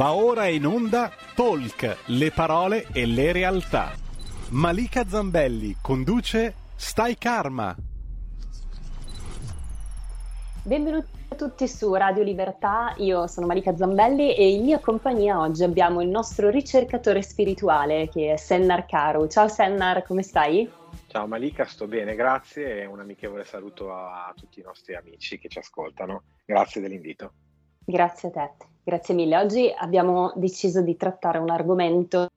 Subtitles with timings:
[0.00, 3.92] Va ora in onda Talk, le parole e le realtà.
[4.48, 7.76] Malika Zambelli conduce Stai Karma.
[10.62, 15.64] Benvenuti a tutti su Radio Libertà, io sono Malika Zambelli e in mia compagnia oggi
[15.64, 19.28] abbiamo il nostro ricercatore spirituale che è Sennar Caro.
[19.28, 20.66] Ciao Sennar, come stai?
[21.08, 25.50] Ciao Malika, sto bene, grazie e un amichevole saluto a tutti i nostri amici che
[25.50, 26.22] ci ascoltano.
[26.46, 27.34] Grazie dell'invito.
[27.84, 28.68] Grazie a te.
[28.82, 29.36] Grazie mille.
[29.36, 32.28] Oggi abbiamo deciso di trattare un argomento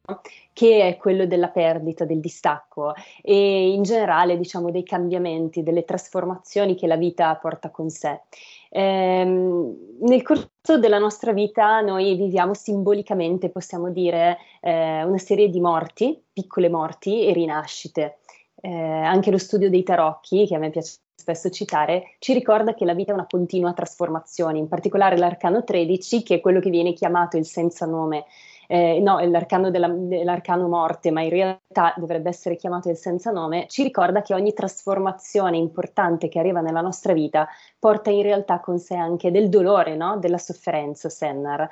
[0.51, 6.75] che è quello della perdita, del distacco e in generale diciamo dei cambiamenti, delle trasformazioni
[6.75, 8.21] che la vita porta con sé.
[8.69, 15.59] Ehm, nel corso della nostra vita noi viviamo simbolicamente, possiamo dire, eh, una serie di
[15.59, 18.17] morti, piccole morti e rinascite.
[18.61, 22.85] Eh, anche lo studio dei tarocchi, che a me piace spesso citare, ci ricorda che
[22.85, 26.93] la vita è una continua trasformazione, in particolare l'arcano 13, che è quello che viene
[26.93, 28.25] chiamato il senza nome,
[28.67, 33.31] eh, no, è l'arcano, della, l'arcano morte, ma in realtà dovrebbe essere chiamato il senza
[33.31, 38.59] nome, ci ricorda che ogni trasformazione importante che arriva nella nostra vita porta in realtà
[38.59, 40.17] con sé anche del dolore, no?
[40.17, 41.69] della sofferenza, Sennar.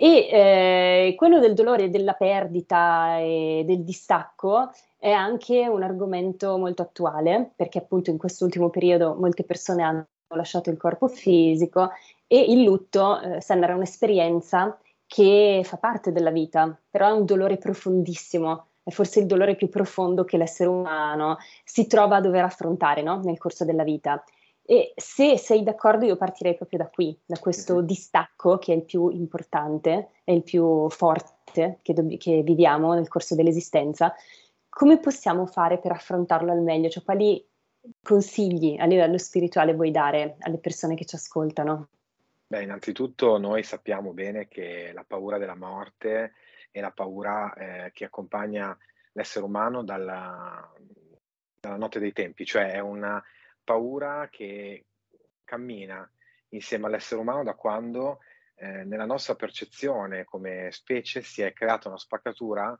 [0.00, 6.82] E eh, quello del dolore della perdita e del distacco è anche un argomento molto
[6.82, 11.90] attuale, perché appunto in quest'ultimo periodo molte persone hanno lasciato il corpo fisico
[12.26, 17.56] e il lutto eh, sembra un'esperienza che fa parte della vita, però è un dolore
[17.56, 23.00] profondissimo, è forse il dolore più profondo che l'essere umano si trova a dover affrontare
[23.02, 23.20] no?
[23.22, 24.22] nel corso della vita.
[24.70, 28.84] E se sei d'accordo, io partirei proprio da qui, da questo distacco che è il
[28.84, 34.14] più importante, è il più forte che, dobb- che viviamo nel corso dell'esistenza.
[34.78, 36.88] Come possiamo fare per affrontarlo al meglio?
[36.88, 37.44] Cioè, quali
[38.00, 41.88] consigli a livello spirituale vuoi dare alle persone che ci ascoltano?
[42.46, 46.34] Beh, innanzitutto noi sappiamo bene che la paura della morte
[46.70, 48.78] è la paura eh, che accompagna
[49.14, 50.72] l'essere umano dalla,
[51.58, 53.20] dalla notte dei tempi, cioè è una
[53.64, 54.84] paura che
[55.42, 56.08] cammina
[56.50, 58.20] insieme all'essere umano da quando
[58.54, 62.78] eh, nella nostra percezione come specie si è creata una spaccatura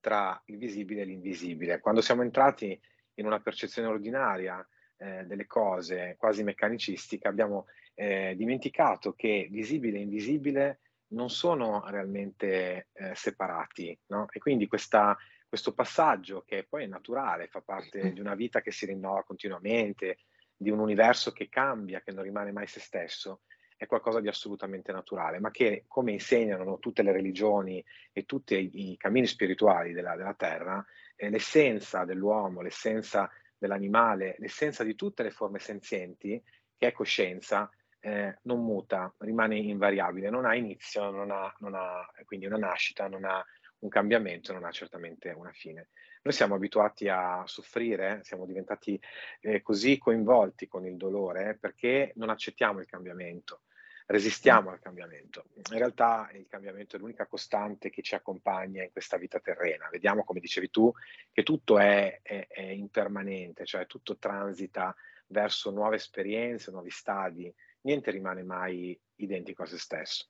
[0.00, 1.80] tra il visibile e l'invisibile.
[1.80, 2.78] Quando siamo entrati
[3.14, 4.66] in una percezione ordinaria
[4.96, 12.88] eh, delle cose, quasi meccanicistica, abbiamo eh, dimenticato che visibile e invisibile non sono realmente
[12.92, 14.26] eh, separati, no?
[14.30, 15.16] E quindi questa,
[15.48, 20.18] questo passaggio che poi è naturale, fa parte di una vita che si rinnova continuamente,
[20.54, 23.42] di un universo che cambia, che non rimane mai se stesso,
[23.78, 28.96] è qualcosa di assolutamente naturale, ma che, come insegnano tutte le religioni e tutti i,
[28.96, 30.84] cammini spirituali della, della Terra,
[31.14, 36.42] è l'essenza dell'uomo, l'essenza dell'animale, l'essenza di tutte le forme senzienti,
[36.76, 42.04] che è coscienza, eh, non muta, rimane invariabile, non ha inizio, non ha, non ha
[42.24, 43.44] quindi una nascita, non ha
[43.80, 45.90] un cambiamento, non ha certamente una fine.
[46.22, 49.00] Noi siamo abituati a soffrire, siamo diventati
[49.40, 53.62] eh, così coinvolti con il dolore perché non accettiamo il cambiamento,
[54.08, 55.44] resistiamo al cambiamento.
[55.54, 59.88] In realtà il cambiamento è l'unica costante che ci accompagna in questa vita terrena.
[59.90, 60.90] Vediamo, come dicevi tu,
[61.30, 64.94] che tutto è, è, è impermanente, cioè tutto transita
[65.26, 67.52] verso nuove esperienze, nuovi stadi,
[67.82, 70.28] niente rimane mai identico a se stesso.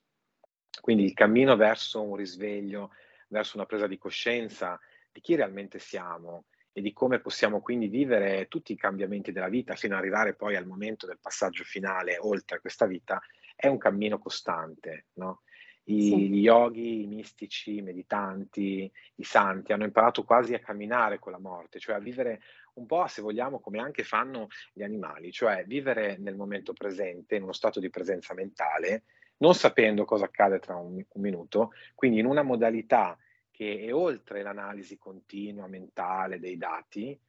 [0.81, 2.91] Quindi il cammino verso un risveglio,
[3.29, 4.77] verso una presa di coscienza
[5.09, 9.75] di chi realmente siamo e di come possiamo quindi vivere tutti i cambiamenti della vita
[9.75, 13.21] fino ad arrivare poi al momento del passaggio finale oltre questa vita,
[13.59, 15.07] è un cammino costante.
[15.15, 15.41] No?
[15.85, 16.29] I, sì.
[16.29, 21.39] Gli yogi, i mistici, i meditanti, i santi hanno imparato quasi a camminare con la
[21.39, 22.41] morte, cioè a vivere
[22.75, 27.43] un po', se vogliamo, come anche fanno gli animali, cioè vivere nel momento presente, in
[27.43, 29.03] uno stato di presenza mentale,
[29.37, 33.17] non sapendo cosa accade tra un, un minuto, quindi in una modalità
[33.51, 37.19] che è oltre l'analisi continua mentale dei dati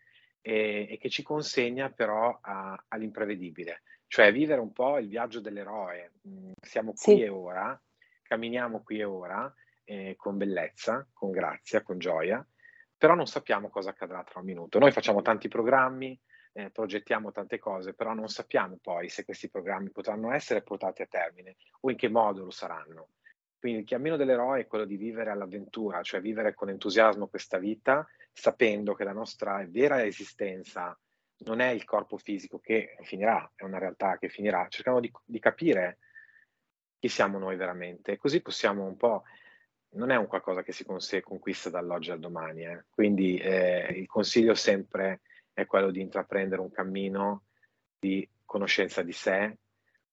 [0.40, 6.14] e, e che ci consegna però a, all'imprevedibile, cioè vivere un po' il viaggio dell'eroe.
[6.26, 7.22] Mm, siamo qui sì.
[7.22, 7.80] e ora,
[8.22, 9.54] camminiamo qui e ora
[9.84, 12.44] eh, con bellezza, con grazia, con gioia,
[12.98, 14.80] però non sappiamo cosa accadrà tra un minuto.
[14.80, 16.20] Noi facciamo tanti programmi,
[16.54, 21.06] eh, progettiamo tante cose, però non sappiamo poi se questi programmi potranno essere portati a
[21.06, 23.10] termine o in che modo lo saranno.
[23.60, 28.04] Quindi il cammino dell'eroe è quello di vivere all'avventura, cioè vivere con entusiasmo questa vita,
[28.32, 30.98] sapendo che la nostra vera esistenza
[31.44, 35.38] non è il corpo fisico che finirà, è una realtà che finirà, cercando di, di
[35.38, 35.98] capire
[36.98, 38.18] chi siamo noi veramente.
[38.18, 39.24] Così possiamo un po',
[39.90, 42.84] non è un qualcosa che si conquista dall'oggi al domani, eh.
[42.90, 45.20] quindi eh, il consiglio sempre
[45.52, 47.44] è quello di intraprendere un cammino
[47.98, 49.58] di conoscenza di sé,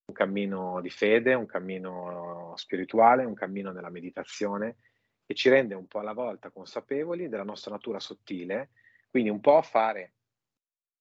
[0.06, 4.78] un cammino di fede, un cammino spirituale, un cammino nella meditazione
[5.26, 8.70] che ci rende un po' alla volta consapevoli della nostra natura sottile,
[9.10, 10.14] quindi un po' fare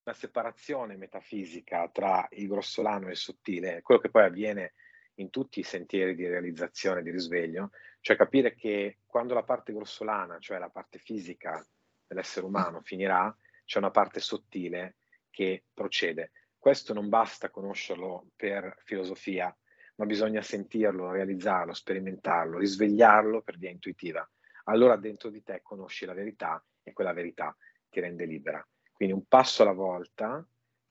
[0.07, 4.75] una separazione metafisica tra il grossolano e il sottile, quello che poi avviene
[5.15, 7.71] in tutti i sentieri di realizzazione, di risveglio,
[8.01, 11.67] cioè capire che quando la parte grossolana, cioè la parte fisica
[12.07, 14.97] dell'essere umano, finirà, c'è una parte sottile
[15.29, 16.31] che procede.
[16.57, 19.55] Questo non basta conoscerlo per filosofia,
[19.97, 24.29] ma bisogna sentirlo, realizzarlo, sperimentarlo, risvegliarlo per via intuitiva.
[24.65, 27.57] Allora dentro di te conosci la verità e quella verità
[27.89, 28.65] ti rende libera.
[28.97, 30.43] Quindi un passo alla volta,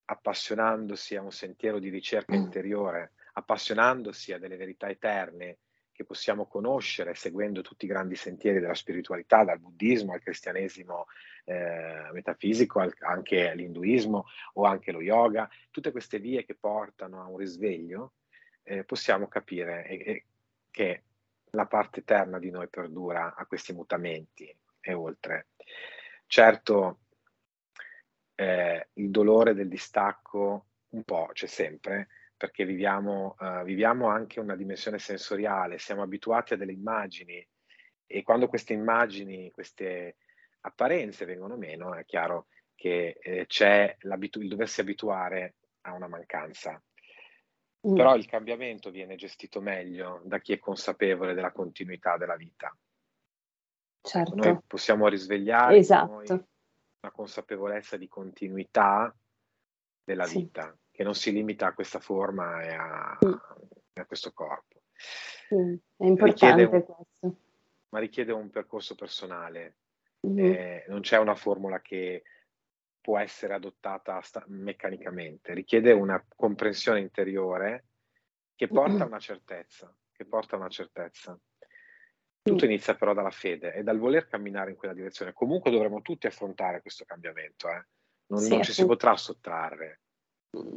[0.05, 5.57] appassionandosi a un sentiero di ricerca interiore, appassionandosi a delle verità eterne
[5.91, 11.07] che possiamo conoscere seguendo tutti i grandi sentieri della spiritualità, dal buddismo al cristianesimo
[11.45, 17.27] eh, metafisico, al, anche all'induismo o anche lo yoga, tutte queste vie che portano a
[17.27, 18.13] un risveglio,
[18.61, 20.25] eh, possiamo capire e, e
[20.69, 21.03] che
[21.51, 25.47] la parte eterna di noi perdura a questi mutamenti e oltre.
[26.27, 26.99] Certo,
[28.35, 34.55] eh, il dolore del distacco un po' c'è sempre, perché viviamo, uh, viviamo anche una
[34.55, 37.45] dimensione sensoriale, siamo abituati a delle immagini
[38.05, 40.17] e quando queste immagini, queste
[40.61, 46.81] apparenze vengono meno, è chiaro che eh, c'è il doversi abituare a una mancanza.
[47.87, 47.95] Mm.
[47.95, 52.75] Però il cambiamento viene gestito meglio da chi è consapevole della continuità della vita.
[54.01, 54.35] Certo.
[54.35, 56.47] Noi possiamo risvegliare esatto.
[57.05, 59.15] Una consapevolezza di continuità
[60.03, 60.39] della sì.
[60.39, 63.33] vita che non si limita a questa forma e a, mm.
[63.93, 64.81] a questo corpo.
[65.53, 67.37] Mm, è importante richiede un, questo.
[67.89, 69.77] Ma richiede un percorso personale.
[70.25, 70.39] Mm.
[70.39, 72.23] Eh, non c'è una formula che
[72.99, 77.85] può essere adottata sta- meccanicamente, richiede una comprensione interiore
[78.55, 81.37] che porta a una certezza, che porta a una certezza.
[82.51, 85.33] Tutto inizia però dalla fede e dal voler camminare in quella direzione.
[85.33, 87.85] Comunque dovremo tutti affrontare questo cambiamento, eh?
[88.27, 90.01] non, sì, non ci si potrà sottrarre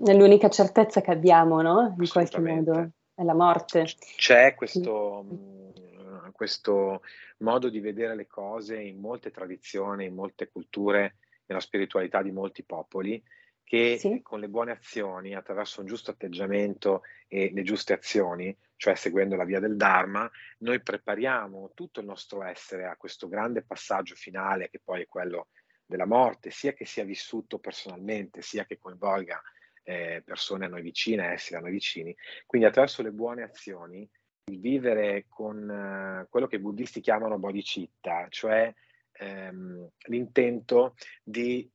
[0.05, 1.95] è l'unica certezza che abbiamo, no?
[1.99, 3.87] In qualche modo, è la morte.
[4.17, 7.03] C'è questo, mh, questo
[7.39, 11.17] modo di vedere le cose in molte tradizioni, in molte culture,
[11.47, 13.23] nella spiritualità di molti popoli,
[13.69, 14.23] che sì.
[14.23, 19.45] con le buone azioni, attraverso un giusto atteggiamento e le giuste azioni, cioè seguendo la
[19.45, 20.29] via del Dharma,
[20.61, 25.49] noi prepariamo tutto il nostro essere a questo grande passaggio finale che poi è quello
[25.85, 29.39] della morte, sia che sia vissuto personalmente, sia che coinvolga
[29.83, 32.17] eh, persone a noi vicine, esseri a noi vicini.
[32.47, 34.09] Quindi attraverso le buone azioni,
[34.47, 38.73] il vivere con eh, quello che i buddisti chiamano bodhicitta, cioè
[39.13, 41.71] ehm, l'intento di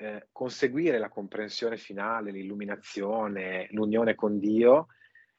[0.00, 4.86] eh, conseguire la comprensione finale, l'illuminazione, l'unione con Dio,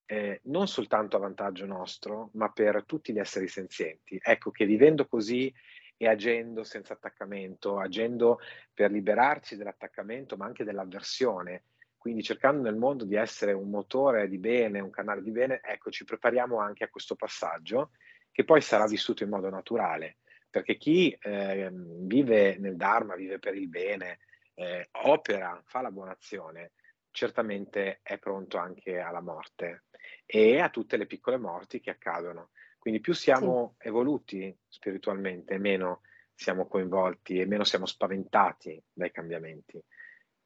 [0.06, 4.20] eh, non soltanto a vantaggio nostro, ma per tutti gli esseri senzienti.
[4.22, 5.54] Ecco che vivendo così
[5.96, 8.40] e agendo senza attaccamento, agendo
[8.74, 11.64] per liberarci dell'attaccamento, ma anche dell'avversione,
[11.98, 15.90] quindi cercando nel mondo di essere un motore di bene, un canale di bene, ecco,
[15.90, 17.92] ci prepariamo anche a questo passaggio
[18.32, 20.18] che poi sarà vissuto in modo naturale,
[20.50, 24.20] perché chi eh, vive nel Dharma, vive per il bene,
[24.60, 26.74] eh, opera, fa la buona azione,
[27.12, 29.86] certamente è pronto anche alla morte
[30.26, 32.50] e a tutte le piccole morti che accadono.
[32.78, 33.88] Quindi più siamo sì.
[33.88, 36.02] evoluti spiritualmente, meno
[36.34, 39.82] siamo coinvolti e meno siamo spaventati dai cambiamenti.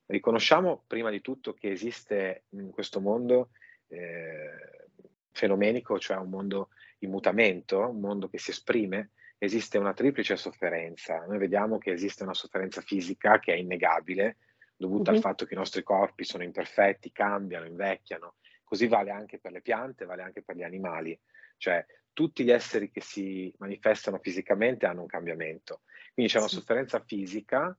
[0.06, 3.50] Riconosciamo prima di tutto che esiste in questo mondo
[3.88, 4.90] eh,
[5.32, 9.12] fenomenico, cioè un mondo in mutamento, un mondo che si esprime,
[9.44, 11.26] esiste una triplice sofferenza.
[11.26, 14.38] Noi vediamo che esiste una sofferenza fisica che è innegabile,
[14.76, 15.18] dovuta uh-huh.
[15.18, 18.36] al fatto che i nostri corpi sono imperfetti, cambiano, invecchiano.
[18.64, 21.20] Così vale anche per le piante, vale anche per gli animali.
[21.58, 25.82] Cioè, tutti gli esseri che si manifestano fisicamente hanno un cambiamento.
[26.14, 27.78] Quindi c'è una sofferenza fisica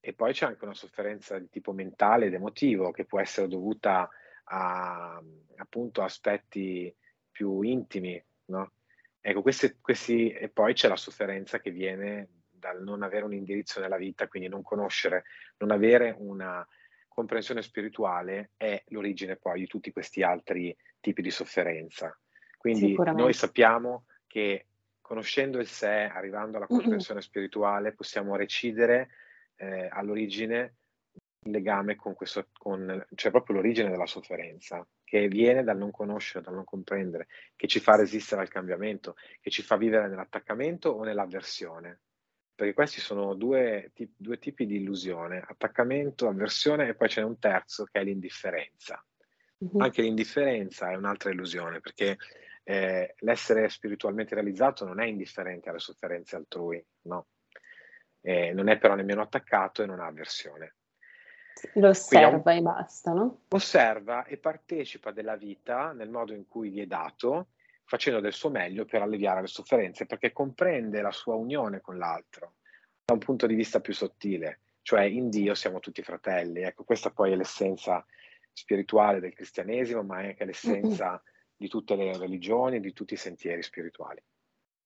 [0.00, 4.08] e poi c'è anche una sofferenza di tipo mentale ed emotivo che può essere dovuta
[4.44, 5.22] a
[5.56, 6.94] appunto aspetti
[7.30, 8.72] più intimi, no?
[9.28, 13.78] Ecco, questi, questi, e poi c'è la sofferenza che viene dal non avere un indirizzo
[13.78, 15.24] nella vita, quindi non conoscere,
[15.58, 16.66] non avere una
[17.06, 22.18] comprensione spirituale è l'origine poi di tutti questi altri tipi di sofferenza.
[22.56, 24.68] Quindi noi sappiamo che
[25.02, 27.28] conoscendo il sé, arrivando alla comprensione mm-hmm.
[27.28, 29.10] spirituale, possiamo recidere
[29.56, 30.76] eh, all'origine
[31.40, 36.44] il legame con questo, con, cioè proprio l'origine della sofferenza, che viene dal non conoscere,
[36.44, 41.04] dal non comprendere, che ci fa resistere al cambiamento, che ci fa vivere nell'attaccamento o
[41.04, 42.00] nell'avversione.
[42.54, 47.38] Perché questi sono due, tip, due tipi di illusione, attaccamento, avversione e poi c'è un
[47.38, 49.02] terzo che è l'indifferenza.
[49.64, 49.80] Mm-hmm.
[49.80, 52.16] Anche l'indifferenza è un'altra illusione, perché
[52.64, 57.28] eh, l'essere spiritualmente realizzato non è indifferente alle sofferenze altrui, no.
[58.20, 60.74] Eh, non è però nemmeno attaccato e non ha avversione.
[61.74, 62.58] Lo osserva un...
[62.58, 63.40] e basta, no?
[63.48, 67.48] Osserva e partecipa della vita nel modo in cui gli è dato,
[67.84, 72.54] facendo del suo meglio per alleviare le sofferenze, perché comprende la sua unione con l'altro
[73.04, 76.62] da un punto di vista più sottile, cioè in Dio siamo tutti fratelli.
[76.62, 78.04] Ecco, questa poi è l'essenza
[78.52, 81.20] spirituale del cristianesimo, ma è anche l'essenza mm-hmm.
[81.56, 84.22] di tutte le religioni, di tutti i sentieri spirituali.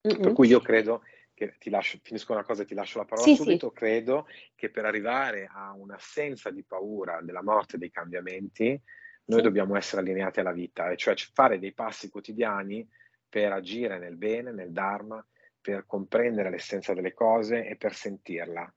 [0.07, 0.21] Mm-hmm.
[0.21, 1.02] Per cui io credo
[1.35, 3.75] che ti lascio, finisco una cosa e ti lascio la parola sì, subito, sì.
[3.75, 8.81] credo che per arrivare a un'assenza di paura della morte e dei cambiamenti,
[9.25, 9.45] noi sì.
[9.45, 12.87] dobbiamo essere allineati alla vita, cioè fare dei passi quotidiani
[13.29, 15.25] per agire nel bene, nel Dharma,
[15.61, 18.73] per comprendere l'essenza delle cose e per sentirla,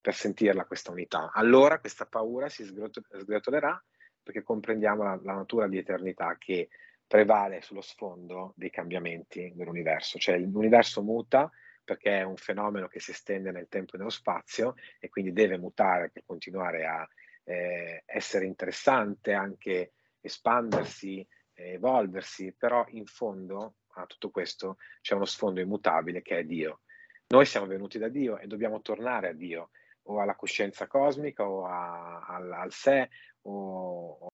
[0.00, 1.30] per sentirla questa unità.
[1.32, 3.82] Allora questa paura si sgretolerà
[4.22, 6.68] perché comprendiamo la, la natura di eternità che
[7.06, 11.50] prevale sullo sfondo dei cambiamenti dell'universo, cioè l'universo muta
[11.88, 15.56] perché è un fenomeno che si estende nel tempo e nello spazio e quindi deve
[15.56, 17.08] mutare per continuare a
[17.44, 25.24] eh, essere interessante, anche espandersi, eh, evolversi, però in fondo a tutto questo c'è uno
[25.24, 26.80] sfondo immutabile che è Dio.
[27.28, 29.70] Noi siamo venuti da Dio e dobbiamo tornare a Dio
[30.02, 33.08] o alla coscienza cosmica o a, al, al sé
[33.44, 34.28] o, o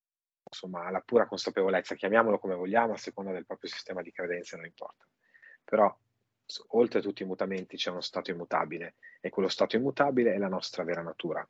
[0.50, 4.66] insomma alla pura consapevolezza, chiamiamolo come vogliamo, a seconda del proprio sistema di credenze, non
[4.66, 5.06] importa.
[5.62, 5.96] Però
[6.68, 10.48] oltre a tutti i mutamenti c'è uno stato immutabile e quello stato immutabile è la
[10.48, 11.46] nostra vera natura.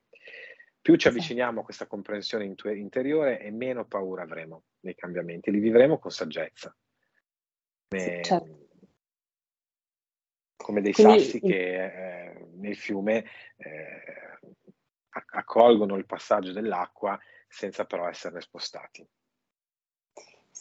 [0.80, 5.98] Più ci avviciniamo a questa comprensione interiore e meno paura avremo nei cambiamenti, li vivremo
[5.98, 6.76] con saggezza,
[7.88, 8.68] come, sì, certo.
[10.56, 13.24] come dei Quindi, sassi che eh, nel fiume
[13.56, 14.38] eh,
[15.08, 19.08] accolgono il passaggio dell'acqua senza però esserne spostati.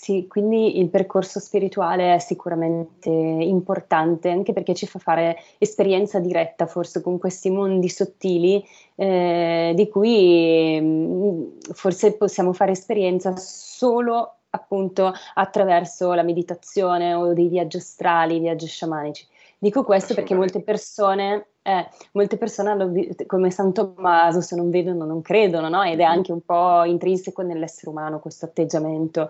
[0.04, 6.66] Sì, quindi il percorso spirituale è sicuramente importante anche perché ci fa fare esperienza diretta
[6.66, 8.62] forse con questi mondi sottili
[8.96, 17.32] eh, di cui mh, mm, forse possiamo fare esperienza solo appunto attraverso la meditazione o
[17.32, 19.26] dei viaggi astrali, viaggi sciamanici.
[19.58, 22.92] Dico questo perché molte persone, eh, molte persone hanno,
[23.26, 25.82] come San Tommaso, se non vedono non credono, no?
[25.84, 29.30] ed è anche un po' intrinseco nell'essere umano questo atteggiamento.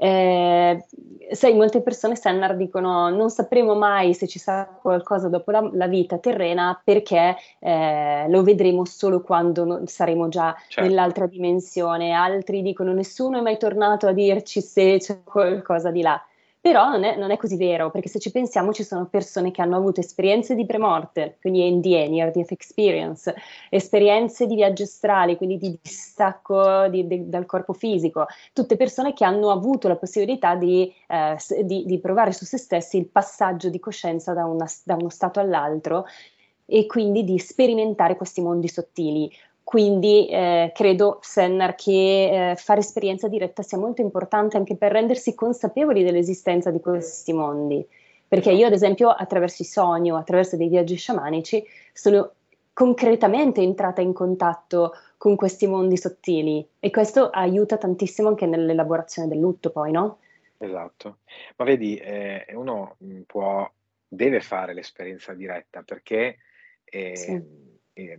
[0.00, 0.84] Eh,
[1.32, 5.88] sai, molte persone Sennar dicono non sapremo mai se ci sarà qualcosa dopo la, la
[5.88, 10.88] vita terrena perché eh, lo vedremo solo quando saremo già certo.
[10.88, 12.12] nell'altra dimensione.
[12.12, 16.20] Altri dicono nessuno è mai tornato a dirci se c'è qualcosa di là.
[16.68, 19.62] Però non è, non è, così vero, perché se ci pensiamo ci sono persone che
[19.62, 23.34] hanno avuto esperienze di premorte, quindi NDE, Near Death Experience,
[23.70, 29.24] esperienze di viaggi astrali, quindi di distacco di, di, dal corpo fisico, tutte persone che
[29.24, 34.34] hanno avuto la possibilità di, eh, di, provare su se stessi il passaggio di coscienza
[34.34, 36.04] da, una, da uno stato all'altro
[36.66, 39.32] e quindi di sperimentare questi mondi sottili.
[39.68, 45.34] Quindi eh, credo, Sennar, che eh, fare esperienza diretta sia molto importante anche per rendersi
[45.34, 47.86] consapevoli dell'esistenza di questi mondi.
[48.26, 52.32] Perché io, ad esempio, attraverso i sogni o attraverso dei viaggi sciamanici, sono
[52.72, 59.38] concretamente entrata in contatto con questi mondi sottili e questo aiuta tantissimo anche nell'elaborazione del
[59.38, 60.20] lutto, poi, no?
[60.56, 61.18] Esatto.
[61.56, 63.70] Ma vedi, eh, uno mm, può,
[64.08, 66.38] deve fare l'esperienza diretta perché
[66.84, 67.42] eh, sì.
[67.92, 68.18] eh,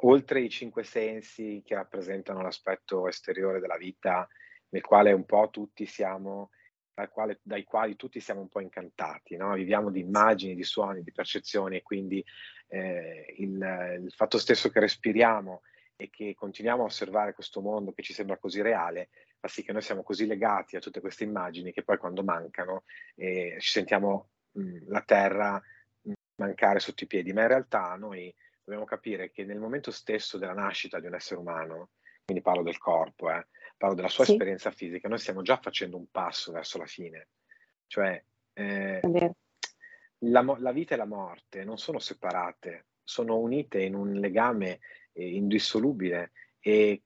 [0.00, 4.28] oltre i cinque sensi che rappresentano l'aspetto esteriore della vita,
[4.70, 6.50] nel quale un po' tutti siamo,
[6.94, 9.54] dai quali, dai quali tutti siamo un po' incantati, no?
[9.54, 12.24] viviamo di immagini, di suoni, di percezioni e quindi
[12.68, 15.62] eh, il, il fatto stesso che respiriamo
[15.96, 19.08] e che continuiamo a osservare questo mondo che ci sembra così reale,
[19.40, 22.84] fa sì che noi siamo così legati a tutte queste immagini che poi quando mancano
[23.16, 25.60] eh, ci sentiamo mh, la terra
[26.02, 28.32] mh, mancare sotto i piedi, ma in realtà noi
[28.68, 31.88] dobbiamo capire che nel momento stesso della nascita di un essere umano,
[32.22, 33.46] quindi parlo del corpo, eh,
[33.78, 34.32] parlo della sua sì.
[34.32, 37.28] esperienza fisica, noi stiamo già facendo un passo verso la fine.
[37.86, 38.22] Cioè,
[38.52, 39.00] eh,
[40.18, 44.80] la, la, vita e la morte non sono separate, sono unite in un legame
[45.12, 47.02] eh, indissolubile e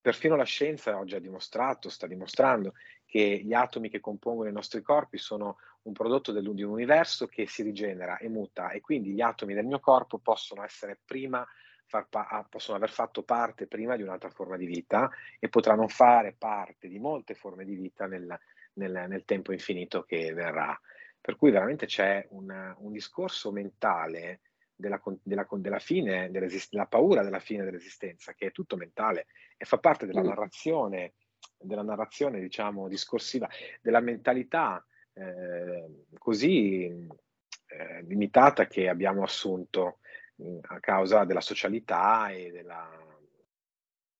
[0.00, 2.74] perfino la scienza oggi ha dimostrato, sta dimostrando
[3.06, 7.26] che gli atomi che compongono i nostri corpi sono un prodotto del, di un universo
[7.26, 11.46] che si rigenera e muta e quindi gli atomi del mio corpo possono essere prima
[11.86, 16.34] pa- ah, possono aver fatto parte prima di un'altra forma di vita e potranno fare
[16.36, 18.38] parte di molte forme di vita nel,
[18.74, 20.78] nel, nel tempo infinito che verrà.
[21.20, 24.40] Per cui veramente c'è una, un discorso mentale
[24.74, 29.26] della, della, della fine, della paura della fine dell'esistenza, che è tutto mentale
[29.56, 30.26] e fa parte della mm.
[30.26, 31.14] narrazione
[31.58, 33.48] della narrazione, diciamo, discorsiva,
[33.80, 34.84] della mentalità
[35.14, 39.98] eh, così eh, limitata che abbiamo assunto
[40.36, 42.88] mh, a causa della socialità e della,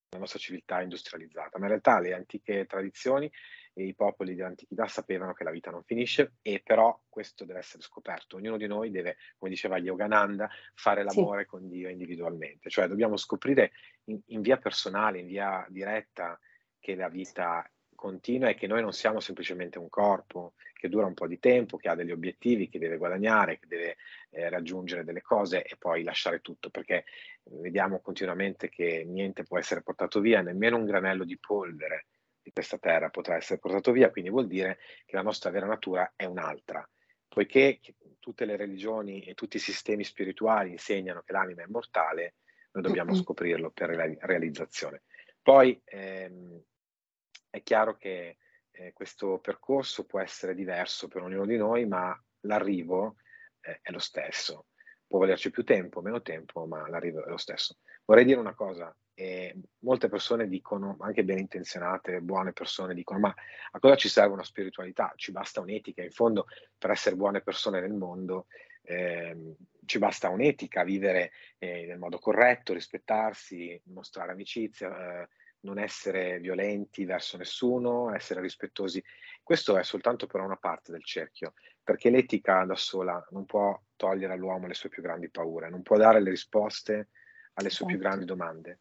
[0.09, 1.59] della nostra civiltà industrializzata.
[1.59, 3.31] Ma in realtà le antiche tradizioni
[3.77, 7.83] e i popoli dell'antichità sapevano che la vita non finisce e però questo deve essere
[7.83, 8.37] scoperto.
[8.37, 11.49] Ognuno di noi deve, come diceva Yogananda, fare l'amore sì.
[11.49, 13.73] con Dio individualmente, cioè dobbiamo scoprire
[14.05, 16.39] in, in via personale, in via diretta,
[16.79, 21.15] che la vita continua e che noi non siamo semplicemente un corpo che dura un
[21.15, 23.97] po' di tempo, che ha degli obiettivi, che deve guadagnare, che deve
[24.31, 27.05] eh, raggiungere delle cose e poi lasciare tutto, perché
[27.45, 32.07] vediamo continuamente che niente può essere portato via, nemmeno un granello di polvere
[32.45, 36.13] di questa terra potrà essere portato via, quindi vuol dire che la nostra vera natura
[36.15, 36.87] è un'altra.
[37.27, 37.81] Poiché
[38.21, 42.35] tutte le religioni e tutti i sistemi spirituali insegnano che l'anima è immortale,
[42.73, 45.03] noi dobbiamo scoprirlo per la realizzazione.
[45.41, 46.63] Poi ehm,
[47.55, 48.39] è chiaro che
[48.73, 53.15] eh, questo percorso può essere diverso per ognuno di noi, ma l'arrivo
[53.61, 54.67] eh, è lo stesso.
[55.07, 57.77] Può volerci più tempo, meno tempo, ma l'arrivo è lo stesso.
[58.05, 63.33] Vorrei dire una cosa, eh, molte persone dicono, anche ben intenzionate, buone persone dicono, ma
[63.71, 65.13] a cosa ci serve una spiritualità?
[65.15, 66.47] Ci basta un'etica, in fondo
[66.77, 68.47] per essere buone persone nel mondo
[68.83, 75.29] eh, ci basta un'etica, vivere eh, nel modo corretto, rispettarsi, mostrare amicizia, eh,
[75.65, 79.03] non essere violenti verso nessuno, essere rispettosi.
[79.43, 84.33] Questo è soltanto però una parte del cerchio, perché l'etica da sola non può togliere
[84.33, 87.09] all'uomo le sue più grandi paure, non può dare le risposte
[87.55, 88.35] alle sue più grandi certo.
[88.35, 88.81] domande.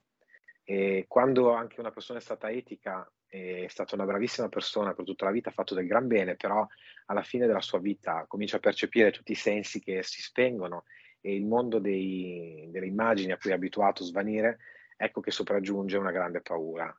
[0.63, 5.25] E quando anche una persona è stata etica, è stata una bravissima persona per tutta
[5.25, 6.65] la vita, ha fatto del gran bene, però
[7.07, 10.85] alla fine della sua vita comincia a percepire tutti i sensi che si spengono
[11.19, 14.59] e il mondo dei, delle immagini a cui è abituato a svanire,
[14.97, 16.95] ecco che sopraggiunge una grande paura,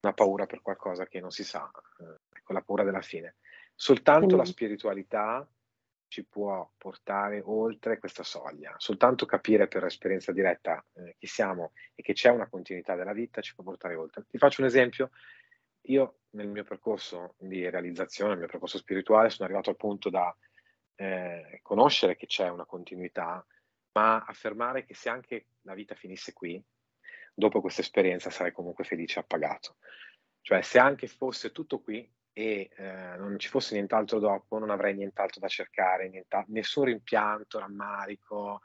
[0.00, 3.36] una paura per qualcosa che non si sa, eh, ecco la paura della fine.
[3.74, 5.48] Soltanto la spiritualità
[6.08, 12.02] ci può portare oltre questa soglia, soltanto capire per esperienza diretta eh, chi siamo e
[12.02, 14.24] che c'è una continuità della vita ci può portare oltre.
[14.28, 15.10] Ti faccio un esempio,
[15.82, 20.34] io nel mio percorso di realizzazione, nel mio percorso spirituale, sono arrivato al punto da
[20.96, 23.44] eh, conoscere che c'è una continuità,
[23.92, 26.62] ma affermare che se anche la vita finisse qui,
[27.38, 29.76] dopo questa esperienza sarei comunque felice e appagato.
[30.40, 34.94] Cioè, se anche fosse tutto qui e eh, non ci fosse nient'altro dopo, non avrei
[34.94, 36.10] nient'altro da cercare,
[36.48, 38.62] nessun rimpianto, rammarico.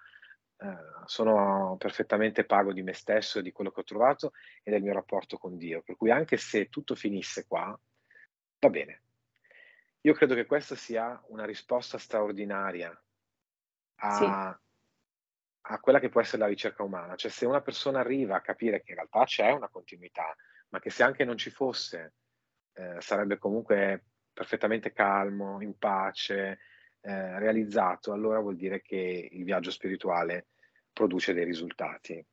[0.57, 4.31] Eh, sono perfettamente pago di me stesso e di quello che ho trovato
[4.63, 5.83] e del mio rapporto con Dio.
[5.83, 7.79] Per cui anche se tutto finisse qua,
[8.59, 9.01] va bene.
[10.01, 12.89] Io credo che questa sia una risposta straordinaria
[13.97, 14.61] a, sì
[15.65, 17.15] a quella che può essere la ricerca umana.
[17.15, 20.35] Cioè se una persona arriva a capire che in realtà c'è una continuità,
[20.69, 22.13] ma che se anche non ci fosse,
[22.73, 26.59] eh, sarebbe comunque perfettamente calmo, in pace,
[27.01, 30.47] eh, realizzato, allora vuol dire che il viaggio spirituale
[30.91, 32.25] produce dei risultati.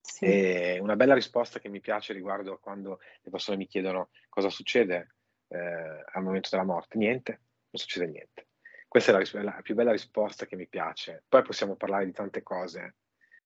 [0.00, 0.78] Sì.
[0.80, 5.14] Una bella risposta che mi piace riguardo a quando le persone mi chiedono cosa succede
[5.48, 6.98] eh, al momento della morte.
[6.98, 7.32] Niente,
[7.70, 8.48] non succede niente.
[8.94, 11.24] Questa è la, la, più bella risposta che mi piace.
[11.28, 12.98] Poi possiamo parlare di tante cose,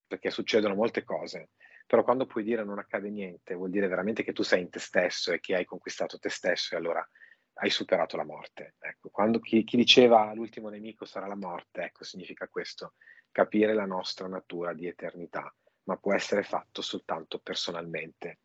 [0.06, 1.52] perché succedono molte cose,
[1.86, 4.78] però quando puoi dire non accade niente, vuol dire veramente che tu sei in te
[4.78, 7.02] stesso e che hai conquistato te stesso e allora
[7.60, 8.74] hai superato la morte.
[8.78, 12.92] Ecco, quando chi, chi diceva l'ultimo nemico sarà la morte, ecco, significa questo,
[13.32, 15.50] capire la nostra natura di eternità,
[15.84, 18.40] ma può essere fatto soltanto personalmente.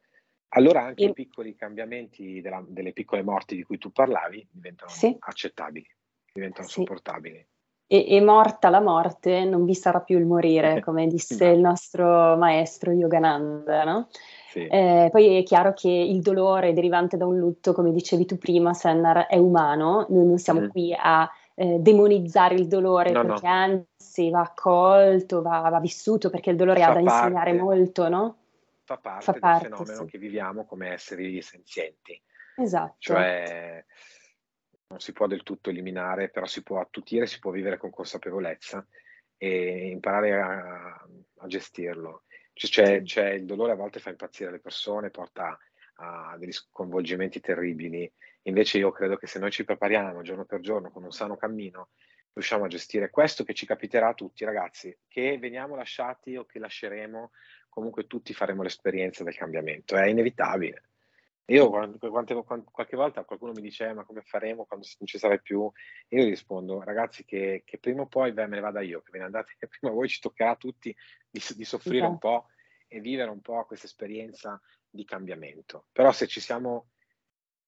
[0.55, 1.07] Allora anche e...
[1.07, 5.13] i piccoli cambiamenti della, delle piccole morti di cui tu parlavi diventano sì.
[5.19, 5.85] accettabili
[6.33, 6.73] diventano sì.
[6.73, 7.45] sopportabili.
[7.85, 11.53] E, e, morta la morte non vi sarà più il morire, come disse no.
[11.53, 14.07] il nostro maestro Yogananda, no?
[14.49, 14.65] Sì.
[14.67, 18.73] Eh, poi è chiaro che il dolore derivante da un lutto, come dicevi tu prima,
[18.73, 20.69] Sennar, è umano, noi non siamo mm.
[20.69, 23.53] qui a eh, demonizzare il dolore no, perché no.
[23.53, 27.27] anzi va accolto, va, va, vissuto perché il dolore Fa ha da parte.
[27.27, 28.37] insegnare molto, no?
[28.83, 30.11] Fa parte, Fa parte del fenomeno sì.
[30.11, 32.19] che viviamo come esseri senzienti.
[32.55, 32.95] Esatto.
[32.99, 33.83] Cioè
[34.93, 38.85] non si può del tutto eliminare, però si può attutire, si può vivere con consapevolezza
[39.37, 42.23] e imparare a, a gestirlo.
[42.53, 45.57] C'è, c'è, il dolore a volte fa impazzire le persone, porta
[45.95, 48.11] a degli sconvolgimenti terribili.
[48.43, 51.89] Invece io credo che se noi ci prepariamo giorno per giorno con un sano cammino,
[52.33, 56.59] riusciamo a gestire questo che ci capiterà a tutti, ragazzi, che veniamo lasciati o che
[56.59, 57.31] lasceremo,
[57.67, 60.89] comunque tutti faremo l'esperienza del cambiamento, è inevitabile.
[61.47, 62.33] Io quante,
[62.71, 65.69] qualche volta qualcuno mi dice eh, ma come faremo quando non ci sarai più?
[66.07, 69.11] E io rispondo ragazzi che, che prima o poi beh, me ne vada io, che
[69.11, 70.95] ve ne andate, che prima o poi ci toccherà a tutti
[71.29, 72.11] di, di soffrire esatto.
[72.11, 72.47] un po'
[72.87, 75.87] e vivere un po' questa esperienza di cambiamento.
[75.91, 76.89] Però se ci siamo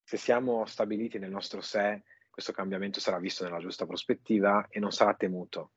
[0.05, 4.91] se siamo stabiliti nel nostro sé, questo cambiamento sarà visto nella giusta prospettiva e non
[4.91, 5.71] sarà temuto.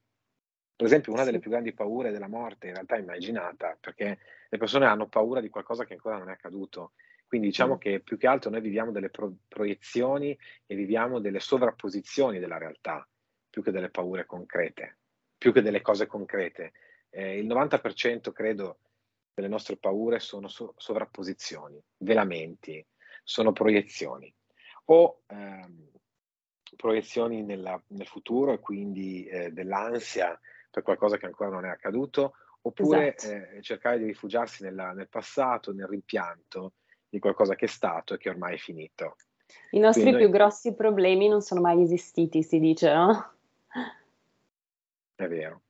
[0.77, 4.19] Per esempio, una delle più grandi paure della morte in realtà è immaginata, perché
[4.51, 6.93] le persone hanno paura di qualcosa che ancora non è accaduto.
[7.29, 7.79] Quindi diciamo mm.
[7.79, 13.07] che più che altro noi viviamo delle pro- proiezioni e viviamo delle sovrapposizioni della realtà,
[13.51, 14.99] più che delle paure concrete,
[15.37, 16.73] più che delle cose concrete.
[17.11, 18.79] Eh, il 90% credo
[19.35, 22.85] delle nostre paure sono so- sovrapposizioni, velamenti,
[23.23, 24.35] sono proiezioni
[24.87, 25.91] o ehm,
[26.77, 30.39] proiezioni nella, nel futuro e quindi eh, dell'ansia
[30.71, 33.35] per qualcosa che ancora non è accaduto, oppure esatto.
[33.35, 36.73] eh, cercare di rifugiarsi nella, nel passato, nel rimpianto
[37.09, 39.17] di qualcosa che è stato e che ormai è finito.
[39.71, 40.39] I nostri Quindi più noi...
[40.39, 43.33] grossi problemi non sono mai esistiti, si dice, no?
[45.15, 45.63] È vero.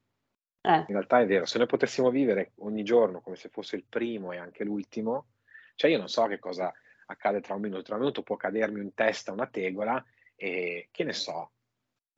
[0.61, 0.79] Eh.
[0.79, 4.33] In realtà è vero, se noi potessimo vivere ogni giorno come se fosse il primo
[4.33, 5.27] e anche l'ultimo,
[5.75, 6.73] cioè io non so che cosa
[7.07, 11.05] accade tra un minuto, tra un minuto può cadermi in testa una tegola e che
[11.05, 11.53] ne so,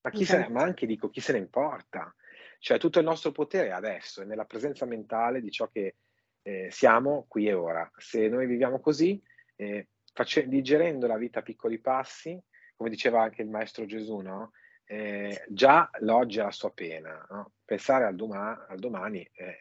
[0.01, 0.43] ma, chi esatto.
[0.43, 2.13] se ne, ma anche dico chi se ne importa,
[2.59, 5.95] cioè tutto il nostro potere è adesso, è nella presenza mentale di ciò che
[6.43, 7.91] eh, siamo qui e ora.
[7.97, 9.23] Se noi viviamo così,
[9.57, 12.41] eh, face- digerendo la vita a piccoli passi,
[12.77, 14.53] come diceva anche il Maestro Gesù, no?
[14.85, 17.27] eh, già l'oggi ha la sua pena.
[17.31, 17.53] No?
[17.65, 19.55] Pensare al, doma- al domani è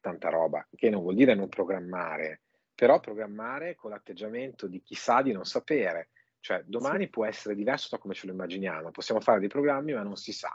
[0.00, 2.42] tanta roba, che non vuol dire non programmare,
[2.74, 6.10] però programmare con l'atteggiamento di chi sa di non sapere.
[6.40, 7.10] Cioè, domani sì.
[7.10, 8.90] può essere diverso da come ce lo immaginiamo.
[8.90, 10.50] Possiamo fare dei programmi, ma non si sa.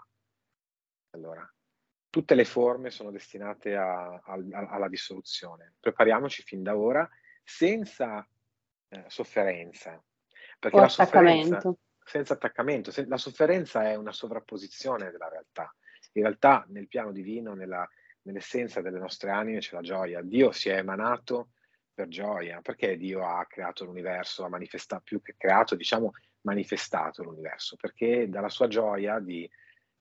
[1.11, 1.47] Allora,
[2.15, 5.73] tutte le forme sono destinate a, a, alla dissoluzione.
[5.81, 7.05] Prepariamoci fin da ora
[7.43, 8.25] senza
[8.87, 10.01] eh, sofferenza.
[10.57, 15.75] Perché o la sofferenza, senza attaccamento, se, la sofferenza è una sovrapposizione della realtà.
[16.13, 17.85] In realtà nel piano divino, nella,
[18.21, 20.21] nell'essenza delle nostre anime c'è la gioia.
[20.21, 21.49] Dio si è emanato
[21.93, 22.61] per gioia.
[22.61, 27.75] Perché Dio ha creato l'universo, ha manifestato, più che creato, diciamo, manifestato l'universo?
[27.75, 29.51] Perché dalla sua gioia di,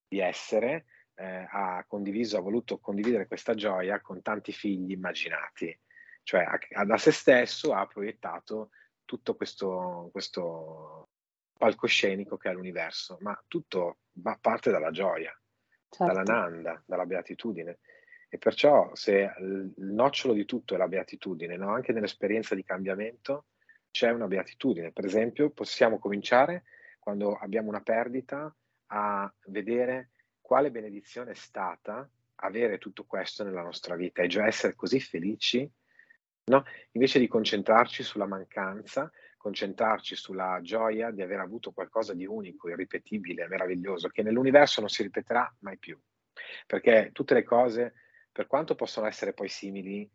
[0.07, 5.77] di essere eh, ha condiviso, ha voluto condividere questa gioia con tanti figli immaginati,
[6.23, 8.71] cioè a, da se stesso ha proiettato
[9.05, 11.09] tutto questo, questo
[11.57, 15.39] palcoscenico che è l'universo, ma tutto va, parte dalla gioia,
[15.89, 16.05] certo.
[16.05, 17.79] dalla nanda, dalla beatitudine.
[18.29, 21.73] E perciò se il nocciolo di tutto è la beatitudine, no?
[21.73, 23.47] anche nell'esperienza di cambiamento
[23.91, 24.91] c'è una beatitudine.
[24.91, 26.65] Per esempio, possiamo cominciare
[26.99, 28.53] quando abbiamo una perdita
[28.87, 30.11] a vedere
[30.45, 35.67] quale benedizione è stata avere tutto questo nella nostra vita e già essere così felici,
[36.51, 36.65] no?
[36.91, 43.49] invece di concentrarci sulla mancanza, concentrarci sulla gioia di aver avuto qualcosa di unico, irripetibile,
[43.49, 45.99] meraviglioso, che nell'universo non si ripeterà mai più.
[46.67, 47.95] Perché tutte le cose,
[48.31, 50.07] per quanto possono essere poi simili,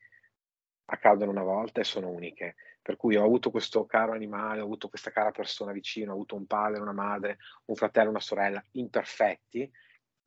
[0.85, 2.55] accadono una volta e sono uniche.
[2.83, 6.35] Per cui ho avuto questo caro animale, ho avuto questa cara persona vicino, ho avuto
[6.35, 9.71] un padre, una madre, un fratello, una sorella, imperfetti,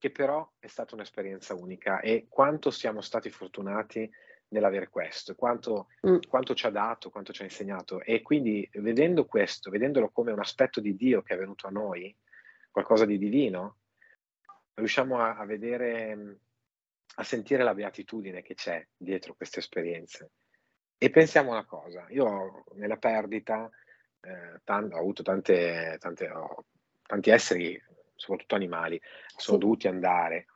[0.02, 4.10] che però è stata un'esperienza unica e quanto siamo stati fortunati
[4.48, 6.22] nell'avere questo, quanto, mm.
[6.28, 8.00] quanto, ci ha dato, quanto ci ha insegnato.
[8.00, 12.12] E quindi vedendo questo, vedendolo come un aspetto di Dio che è venuto a noi,
[12.68, 13.76] qualcosa di divino,
[14.74, 16.38] riusciamo a, a vedere,
[17.14, 20.32] a sentire la beatitudine che c'è dietro queste esperienze.
[20.98, 23.70] E pensiamo una cosa, io nella perdita
[24.20, 26.64] eh, tan- ho avuto tante, tante, oh,
[27.06, 27.80] tanti esseri
[28.22, 29.00] soprattutto animali,
[29.36, 29.62] sono sì.
[29.62, 30.46] dovuti andare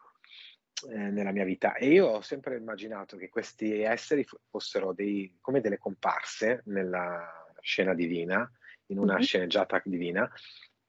[0.91, 1.75] eh, nella mia vita.
[1.75, 7.95] E io ho sempre immaginato che questi esseri fossero dei, come delle comparse nella scena
[7.95, 8.49] divina,
[8.87, 9.23] in una mm-hmm.
[9.23, 10.31] sceneggiata divina,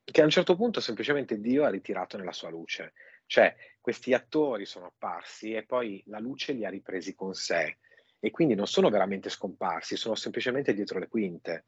[0.04, 2.94] che a un certo punto semplicemente Dio ha ritirato nella sua luce.
[3.26, 7.80] Cioè, questi attori sono apparsi e poi la luce li ha ripresi con sé.
[8.20, 11.66] E quindi non sono veramente scomparsi, sono semplicemente dietro le quinte.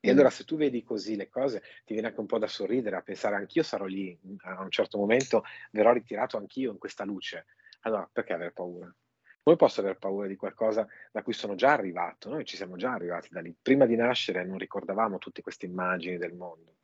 [0.00, 2.96] E allora se tu vedi così le cose, ti viene anche un po' da sorridere,
[2.96, 7.46] a pensare anch'io sarò lì, a un certo momento verrò ritirato anch'io in questa luce.
[7.80, 8.94] Allora, perché aver paura?
[9.42, 12.28] Come posso aver paura di qualcosa da cui sono già arrivato?
[12.28, 13.56] Noi ci siamo già arrivati da lì.
[13.60, 16.76] Prima di nascere non ricordavamo tutte queste immagini del mondo.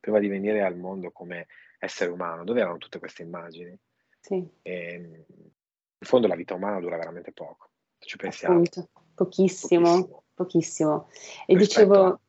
[0.00, 3.76] Prima di venire al mondo come essere umano, dove erano tutte queste immagini?
[4.20, 4.48] Sì.
[4.62, 8.54] E, in fondo la vita umana dura veramente poco, ci pensiamo.
[8.54, 10.24] Appunto, pochissimo, pochissimo.
[10.34, 11.08] pochissimo.
[11.46, 12.06] E Rispetto dicevo...
[12.06, 12.20] A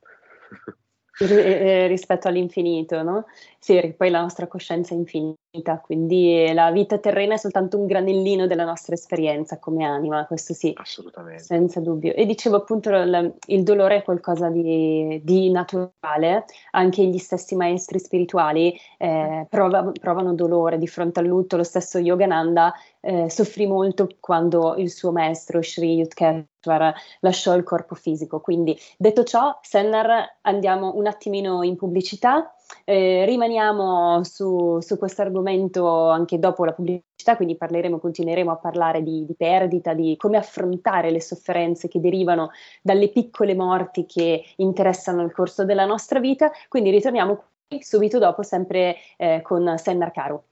[1.87, 3.25] rispetto all'infinito, no?
[3.63, 8.45] Sì, poi la nostra coscienza è infinita, quindi la vita terrena è soltanto un granellino
[8.45, 10.73] della nostra esperienza come anima, questo sì.
[10.75, 11.43] Assolutamente.
[11.43, 12.13] Senza dubbio.
[12.13, 17.99] E dicevo appunto il, il dolore è qualcosa di, di, naturale, anche gli stessi maestri
[17.99, 24.09] spirituali eh, prova, provano dolore di fronte al lutto, lo stesso Yogananda eh, soffrì molto
[24.19, 28.39] quando il suo maestro Sri Yutkeshwar lasciò il corpo fisico.
[28.39, 32.53] Quindi detto ciò, Sennar andiamo un attimino in pubblicità.
[32.85, 39.01] Eh, rimaniamo su, su questo argomento anche dopo la pubblicità, quindi parleremo, continueremo a parlare
[39.01, 45.23] di, di, perdita, di come affrontare le sofferenze che derivano dalle piccole morti che interessano
[45.23, 46.51] il corso della nostra vita.
[46.67, 50.43] Quindi ritorniamo qui subito dopo, sempre eh, con Sennar Caro.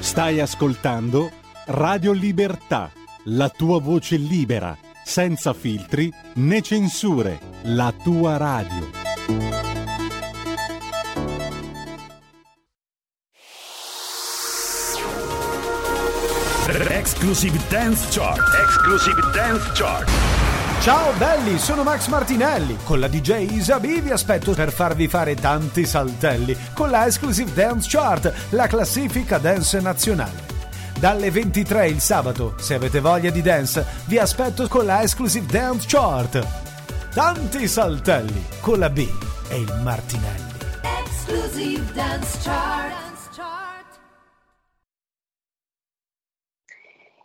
[0.00, 1.30] Stai ascoltando
[1.66, 2.90] Radio Libertà,
[3.24, 9.04] la tua voce libera, senza filtri né censure, la tua radio.
[17.24, 18.40] Exclusive Dance Chart.
[18.64, 20.08] Exclusive Dance Chart.
[20.80, 22.76] Ciao belli, sono Max Martinelli.
[22.84, 27.88] Con la DJ Isabi vi aspetto per farvi fare tanti saltelli con la Exclusive Dance
[27.90, 30.53] Chart, la classifica dance nazionale.
[30.98, 35.86] Dalle 23 il sabato, se avete voglia di dance, vi aspetto con la Exclusive Dance
[35.88, 36.46] Chart.
[37.12, 39.06] Tanti saltelli con la B
[39.48, 40.52] e il Martinelli.
[40.82, 43.13] Exclusive Dance Chart.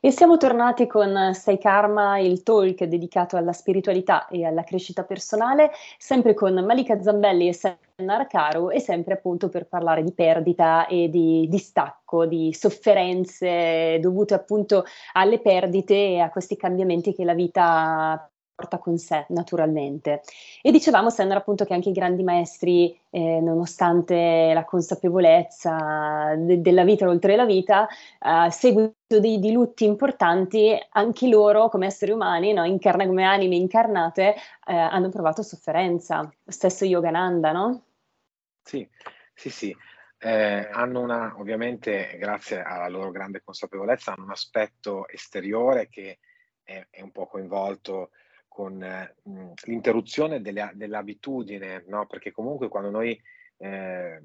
[0.01, 5.71] E siamo tornati con Sei Karma, il talk dedicato alla spiritualità e alla crescita personale,
[5.97, 11.09] sempre con Malika Zambelli e Senna Karu e sempre appunto per parlare di perdita e
[11.09, 18.31] di distacco, di sofferenze dovute appunto alle perdite e a questi cambiamenti che la vita
[18.59, 20.21] porta con sé naturalmente.
[20.61, 26.83] E dicevamo, Sandra, appunto che anche i grandi maestri, eh, nonostante la consapevolezza de- della
[26.83, 27.87] vita oltre la vita,
[28.19, 32.65] a eh, seguito di, di, lutti importanti, anche loro come esseri umani, no?
[32.65, 36.29] Incarna, come anime incarnate, eh, hanno provato sofferenza.
[36.45, 37.83] Stesso Yogananda, no?
[38.61, 38.87] Sì,
[39.33, 39.75] sì, sì.
[40.21, 46.19] Eh, hanno una, ovviamente, grazie alla loro grande consapevolezza, hanno un aspetto esteriore che
[46.61, 48.11] è, è un po' coinvolto
[48.49, 52.05] con mh, l'interruzione delle, dell'abitudine, no?
[52.07, 53.17] perché comunque quando noi,
[53.57, 54.21] eh,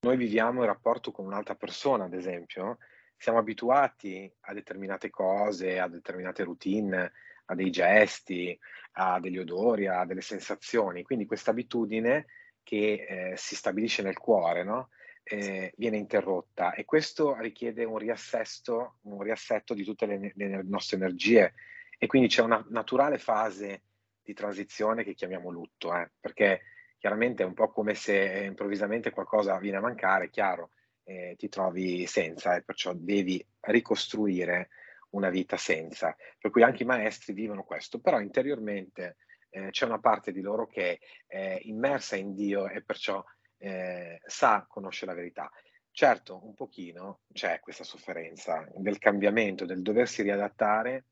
[0.00, 2.78] noi viviamo in rapporto con un'altra persona, ad esempio,
[3.16, 7.12] siamo abituati a determinate cose, a determinate routine,
[7.44, 8.58] a dei gesti,
[8.92, 11.04] a degli odori, a delle sensazioni.
[11.04, 12.26] Quindi questa abitudine
[12.64, 14.88] che eh, si stabilisce nel cuore, no?
[15.24, 20.96] eh, viene interrotta e questo richiede un riassetto, un riassetto di tutte le, le nostre
[20.96, 21.54] energie
[22.02, 23.84] e quindi c'è una naturale fase
[24.20, 26.62] di transizione che chiamiamo lutto, eh, perché
[26.98, 30.70] chiaramente è un po' come se improvvisamente qualcosa viene a mancare, chiaro,
[31.04, 34.70] eh, ti trovi senza e perciò devi ricostruire
[35.10, 36.16] una vita senza.
[36.40, 39.18] Per cui anche i maestri vivono questo, però interiormente
[39.50, 43.24] eh, c'è una parte di loro che è immersa in Dio e perciò
[43.58, 45.48] eh, sa, conosce la verità.
[45.92, 51.04] Certo, un pochino c'è questa sofferenza del cambiamento, del doversi riadattare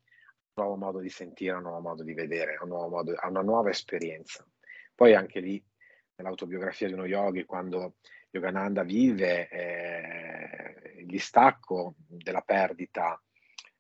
[0.60, 4.46] nuovo modo di sentire, un nuovo modo di vedere, un modo, una nuova esperienza.
[4.94, 5.62] Poi anche lì,
[6.16, 7.94] nell'autobiografia di uno yogi, quando
[8.30, 13.20] Yogananda vive eh, il distacco della perdita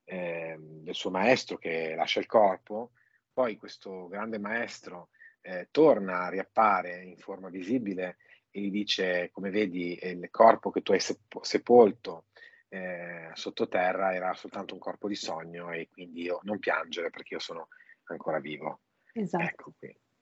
[0.04, 2.92] eh, del suo maestro che lascia il corpo,
[3.32, 5.10] poi questo grande maestro
[5.42, 8.16] eh, torna, riappare in forma visibile
[8.50, 12.24] e gli dice, come vedi, il corpo che tu hai sepolto
[12.70, 17.40] eh, sottoterra era soltanto un corpo di sogno e quindi io non piangere perché io
[17.40, 17.68] sono
[18.04, 18.80] ancora vivo.
[19.12, 19.44] Esatto.
[19.44, 19.74] Ecco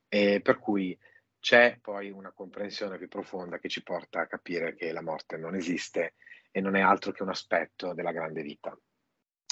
[0.08, 0.98] e per cui
[1.38, 5.54] c'è poi una comprensione più profonda che ci porta a capire che la morte non
[5.54, 6.14] esiste
[6.50, 8.76] e non è altro che un aspetto della grande vita.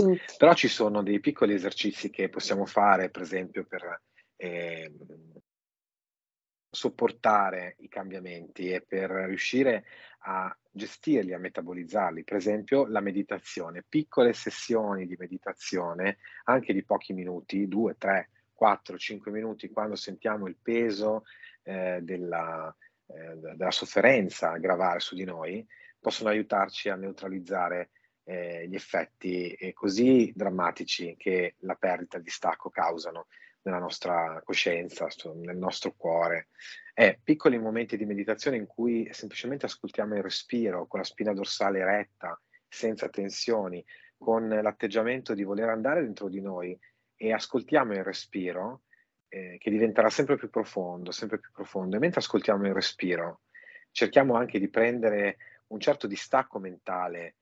[0.02, 0.14] Mm.
[0.37, 4.02] Però ci sono dei piccoli esercizi che possiamo fare, per esempio, per
[4.37, 4.92] eh,
[6.77, 9.85] sopportare i cambiamenti e per riuscire
[10.21, 12.23] a gestirli, a metabolizzarli.
[12.23, 18.99] Per esempio la meditazione, piccole sessioni di meditazione, anche di pochi minuti, 2, 3, 4,
[18.99, 21.25] 5 minuti, quando sentiamo il peso
[21.62, 22.75] eh, della,
[23.07, 25.67] eh, della, sofferenza gravare su di noi,
[25.99, 27.91] possono aiutarci a neutralizzare
[28.25, 33.29] eh, gli effetti eh, così drammatici che la perdita di stacco causano
[33.66, 36.48] nella nostra coscienza, nel nostro cuore.
[36.94, 41.85] È piccoli momenti di meditazione in cui semplicemente ascoltiamo il respiro con la spina dorsale
[41.85, 43.85] retta, senza tensioni,
[44.16, 46.79] con l'atteggiamento di voler andare dentro di noi
[47.16, 48.83] e ascoltiamo il respiro
[49.29, 51.96] eh, che diventerà sempre più profondo, sempre più profondo.
[51.96, 53.40] E mentre ascoltiamo il respiro,
[53.90, 55.37] cerchiamo anche di prendere
[55.68, 57.37] un certo distacco mentale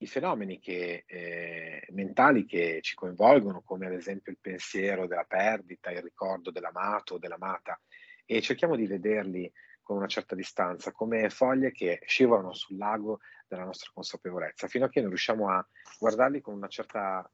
[0.00, 5.90] dai fenomeni che, eh, mentali che ci coinvolgono, come ad esempio il pensiero della perdita,
[5.90, 7.78] il ricordo dell'amato o dell'amata,
[8.24, 13.64] e cerchiamo di vederli con una certa distanza, come foglie che scivolano sul lago della
[13.64, 15.66] nostra consapevolezza, fino a che non riusciamo a
[15.98, 17.30] guardarli con una certa,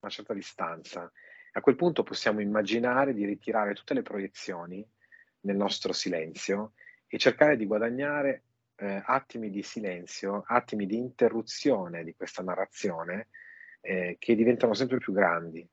[0.00, 1.08] una certa distanza.
[1.52, 4.84] A quel punto possiamo immaginare di ritirare tutte le proiezioni
[5.42, 6.72] nel nostro silenzio
[7.06, 8.42] e cercare di guadagnare
[8.82, 13.28] eh, attimi di silenzio, attimi di interruzione di questa narrazione
[13.80, 15.66] eh, che diventano sempre più grandi.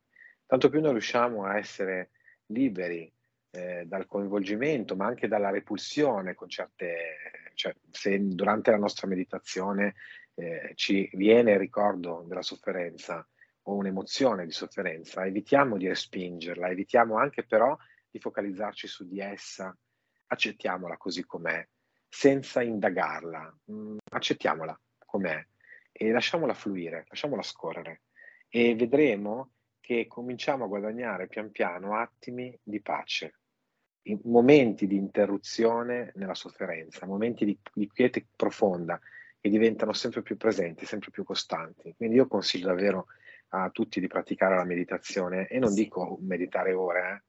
[0.46, 2.12] Tanto più noi riusciamo a essere
[2.48, 3.12] liberi
[3.52, 9.96] eh, dal coinvolgimento, ma anche dalla repulsione con certe, cioè se durante la nostra meditazione
[10.36, 13.28] eh, ci viene il ricordo della sofferenza
[13.64, 17.76] o un'emozione di sofferenza, evitiamo di respingerla, evitiamo anche però
[18.10, 19.76] di focalizzarci su di essa,
[20.28, 21.68] accettiamola così com'è,
[22.10, 25.46] senza indagarla, mm, accettiamola com'è
[25.92, 28.02] e lasciamola fluire, lasciamola scorrere
[28.50, 33.36] e vedremo che cominciamo a guadagnare pian piano attimi di pace,
[34.24, 39.00] momenti di interruzione nella sofferenza, momenti di, di quiete profonda
[39.40, 41.94] che diventano sempre più presenti, sempre più costanti.
[41.96, 43.08] Quindi io consiglio davvero
[43.50, 47.28] a tutti di praticare la meditazione e non dico meditare ore, eh.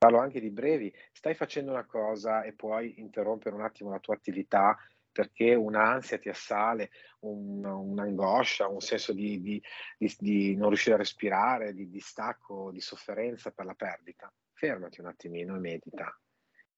[0.00, 0.90] Parlo anche di brevi.
[1.12, 4.74] Stai facendo una cosa e puoi interrompere un attimo la tua attività
[5.12, 9.62] perché un'ansia ti assale, un, un'angoscia, un senso di, di,
[9.98, 14.32] di, di, non riuscire a respirare, di distacco, di sofferenza per la perdita.
[14.54, 16.18] Fermati un attimino e medita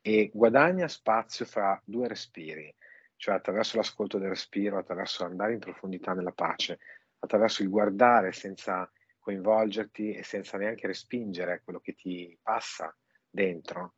[0.01, 2.75] e guadagna spazio fra due respiri,
[3.15, 6.81] cioè attraverso l'ascolto del respiro, attraverso andare in profondità nella pace,
[7.21, 12.93] attraverso il guardare senza coinvolgerti e senza neanche respingere quello che ti passa
[13.33, 13.95] dentro,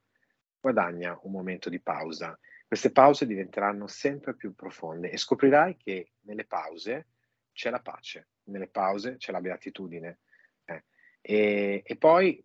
[0.61, 2.39] guadagna un momento di pausa.
[2.67, 7.09] Queste pause diventeranno sempre più profonde e scoprirai che nelle pause
[7.53, 10.21] c'è la pace, nelle pause c'è la beatitudine.
[10.65, 10.85] Eh.
[11.21, 12.43] E, e, poi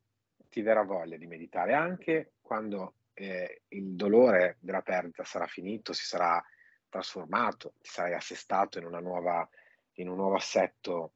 [0.49, 6.06] ti verrà voglia di meditare anche quando eh, il dolore della perdita sarà finito, si
[6.06, 6.43] sarà
[6.89, 9.47] trasformato, ti sarai assestato in nuova
[9.93, 11.13] in un nuovo assetto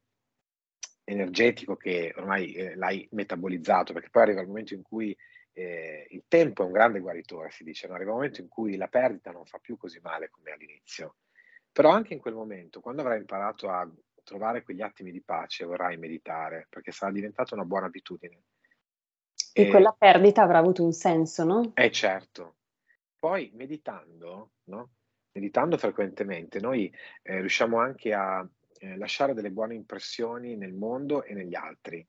[1.04, 5.16] energetico che ormai eh, l'hai metabolizzato, perché poi arriva il momento in cui
[5.54, 7.94] eh, il tempo è un grande guaritore, si dice, no?
[7.94, 11.16] arriva il momento in cui la perdita non fa più così male come all'inizio.
[11.72, 13.88] Però anche in quel momento, quando avrai imparato a
[14.22, 18.42] trovare quegli attimi di pace, vorrai meditare, perché sarà diventata una buona abitudine.
[19.52, 21.72] E, e quella perdita avrà avuto un senso, no?
[21.74, 22.56] Eh certo.
[23.18, 24.90] Poi meditando, no?
[25.32, 28.46] meditando frequentemente, noi eh, riusciamo anche a
[28.78, 32.06] eh, lasciare delle buone impressioni nel mondo e negli altri,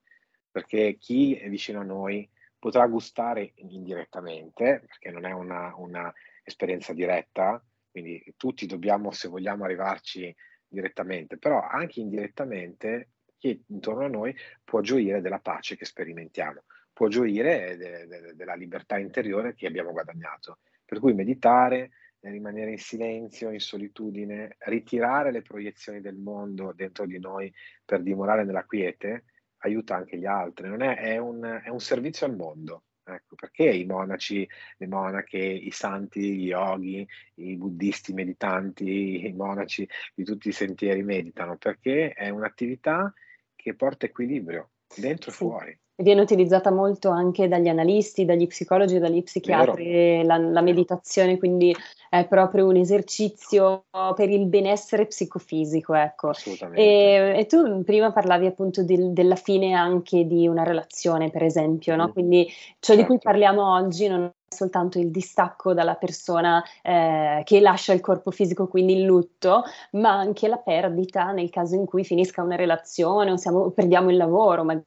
[0.52, 2.30] perché chi è vicino a noi
[2.66, 9.66] potrà gustare indirettamente, perché non è una, una esperienza diretta, quindi tutti dobbiamo, se vogliamo,
[9.66, 10.36] arrivarci
[10.68, 17.08] direttamente, però anche indirettamente chi intorno a noi può gioire della pace che sperimentiamo, può
[17.08, 20.58] gioire de, de, della libertà interiore che abbiamo guadagnato.
[20.84, 27.20] Per cui meditare, rimanere in silenzio, in solitudine, ritirare le proiezioni del mondo dentro di
[27.20, 27.54] noi
[27.86, 29.26] per dimorare nella quiete,
[29.66, 30.70] aiuta anche gli altri.
[30.70, 32.84] Non è, è, un, è un servizio al mondo.
[33.08, 34.48] Ecco, perché i monaci,
[34.78, 41.04] le monache, i santi, gli yogi, i buddisti meditanti, i monaci di tutti i sentieri
[41.04, 41.56] meditano?
[41.58, 43.14] Perché è un'attività
[43.56, 49.24] che porta equilibrio dentro e fuori viene utilizzata molto anche dagli analisti, dagli psicologi dagli
[49.24, 51.76] psichiatri, la, la, meditazione, quindi
[52.10, 56.32] è proprio un esercizio per il benessere psicofisico, ecco.
[56.74, 61.96] E, e, tu prima parlavi appunto del, della fine anche di una relazione, per esempio,
[61.96, 62.12] no?
[62.12, 63.02] Quindi ciò certo.
[63.02, 63.30] di cui certo.
[63.30, 68.68] parliamo oggi non è soltanto il distacco dalla persona eh, che lascia il corpo fisico,
[68.68, 73.38] quindi il lutto, ma anche la perdita nel caso in cui finisca una relazione o
[73.38, 74.86] siamo, perdiamo il lavoro, magari,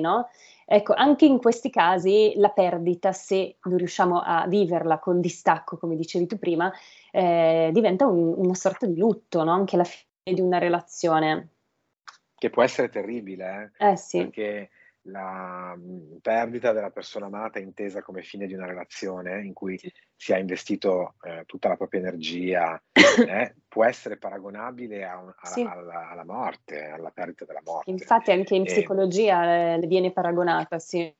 [0.00, 0.28] no?
[0.64, 5.96] Ecco, anche in questi casi la perdita, se non riusciamo a viverla con distacco, come
[5.96, 6.72] dicevi tu prima,
[7.10, 9.52] eh, diventa un, una sorta di lutto, no?
[9.52, 11.48] anche la fine di una relazione.
[12.34, 13.90] Che può essere terribile, eh?
[13.90, 14.18] eh sì.
[14.18, 14.70] perché
[15.10, 19.78] la mm, perdita della persona amata intesa come fine di una relazione in cui
[20.16, 25.62] si è investito eh, tutta la propria energia eh, può essere paragonabile a a, sì.
[25.62, 27.90] alla, alla, morte, alla perdita della morte.
[27.90, 31.12] Infatti anche in psicologia eh, viene paragonata, sì.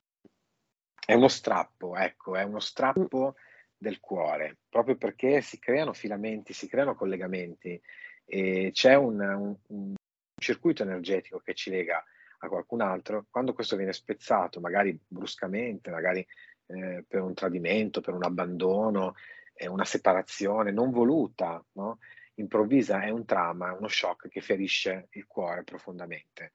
[1.03, 3.43] È uno strappo, ecco, è uno strappo mm.
[3.77, 7.79] del cuore, proprio perché si creano filamenti, si creano collegamenti
[8.25, 9.95] e c'è un, un, un
[10.35, 12.03] circuito energetico che ci lega
[12.43, 16.25] a qualcun altro, quando questo viene spezzato, magari bruscamente, magari
[16.67, 19.15] eh, per un tradimento, per un abbandono,
[19.53, 21.99] eh, una separazione non voluta, no?
[22.35, 26.53] improvvisa, è un trauma, uno shock che ferisce il cuore profondamente.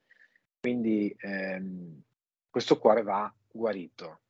[0.59, 2.03] Quindi ehm,
[2.51, 4.23] questo cuore va guarito.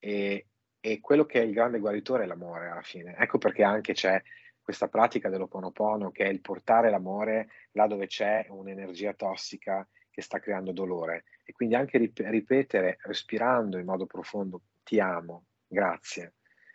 [0.00, 0.48] E,
[0.80, 3.14] e quello che è il grande guaritore è l'amore alla fine.
[3.16, 4.20] Ecco perché anche c'è
[4.60, 10.38] questa pratica dell'oponopono che è il portare l'amore là dove c'è un'energia tossica che sta
[10.38, 16.34] creando dolore e quindi anche rip- ripetere respirando in modo profondo ti amo, grazie,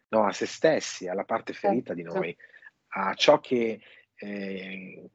[0.10, 2.36] no, a se stessi, alla parte ferita di noi,
[2.90, 3.80] a ciò che
[4.16, 5.10] eh,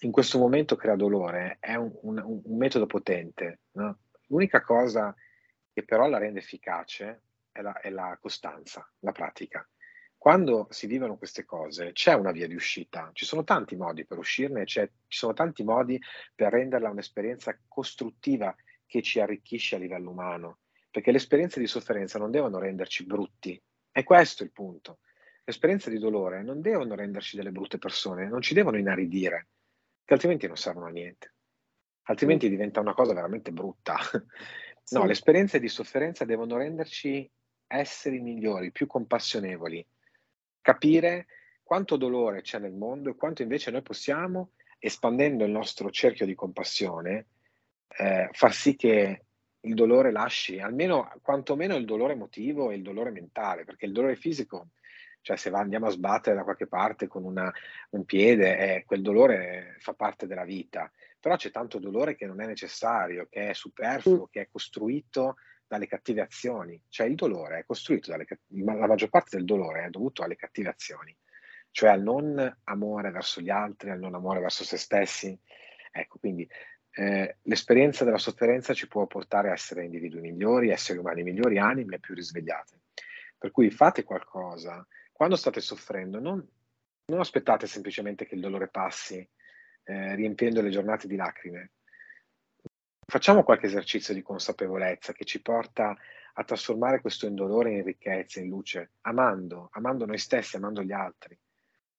[0.00, 3.60] in questo momento crea dolore, è un, un, un metodo potente.
[3.72, 3.98] No?
[4.26, 5.14] L'unica cosa
[5.72, 7.22] che però la rende efficace
[7.52, 9.66] è la, è la costanza, la pratica.
[10.20, 14.18] Quando si vivono queste cose c'è una via di uscita, ci sono tanti modi per
[14.18, 15.98] uscirne, ci sono tanti modi
[16.34, 18.54] per renderla un'esperienza costruttiva
[18.84, 20.58] che ci arricchisce a livello umano,
[20.90, 23.58] perché le esperienze di sofferenza non devono renderci brutti,
[23.90, 24.98] è questo il punto.
[25.38, 29.48] Le esperienze di dolore non devono renderci delle brutte persone, non ci devono inaridire,
[30.04, 31.32] che altrimenti non servono a niente,
[32.08, 32.50] altrimenti mm.
[32.50, 33.96] diventa una cosa veramente brutta.
[34.90, 37.30] No, le esperienze di sofferenza devono renderci
[37.68, 39.86] esseri migliori, più compassionevoli,
[40.60, 41.26] capire
[41.62, 46.34] quanto dolore c'è nel mondo e quanto invece noi possiamo, espandendo il nostro cerchio di
[46.34, 47.26] compassione,
[47.96, 49.24] eh, far sì che
[49.60, 54.16] il dolore lasci, almeno quantomeno il dolore emotivo e il dolore mentale, perché il dolore
[54.16, 54.70] fisico,
[55.20, 57.52] cioè se andiamo a sbattere da qualche parte con una,
[57.90, 60.90] un piede, eh, quel dolore fa parte della vita,
[61.20, 65.36] però c'è tanto dolore che non è necessario, che è superfluo, che è costruito
[65.70, 69.88] dalle cattive azioni, cioè il dolore è costruito dalle la maggior parte del dolore è
[69.88, 71.16] dovuto alle cattive azioni,
[71.70, 75.38] cioè al non amore verso gli altri, al non amore verso se stessi.
[75.92, 76.48] Ecco, quindi
[76.90, 82.00] eh, l'esperienza della sofferenza ci può portare a essere individui migliori, esseri umani migliori, anime
[82.00, 82.80] più risvegliate.
[83.38, 84.84] Per cui fate qualcosa.
[85.12, 86.44] Quando state soffrendo, non,
[87.04, 89.18] non aspettate semplicemente che il dolore passi
[89.84, 91.74] eh, riempiendo le giornate di lacrime.
[93.10, 95.96] Facciamo qualche esercizio di consapevolezza che ci porta
[96.34, 101.36] a trasformare questo indolore in ricchezza, in luce, amando, amando noi stessi, amando gli altri.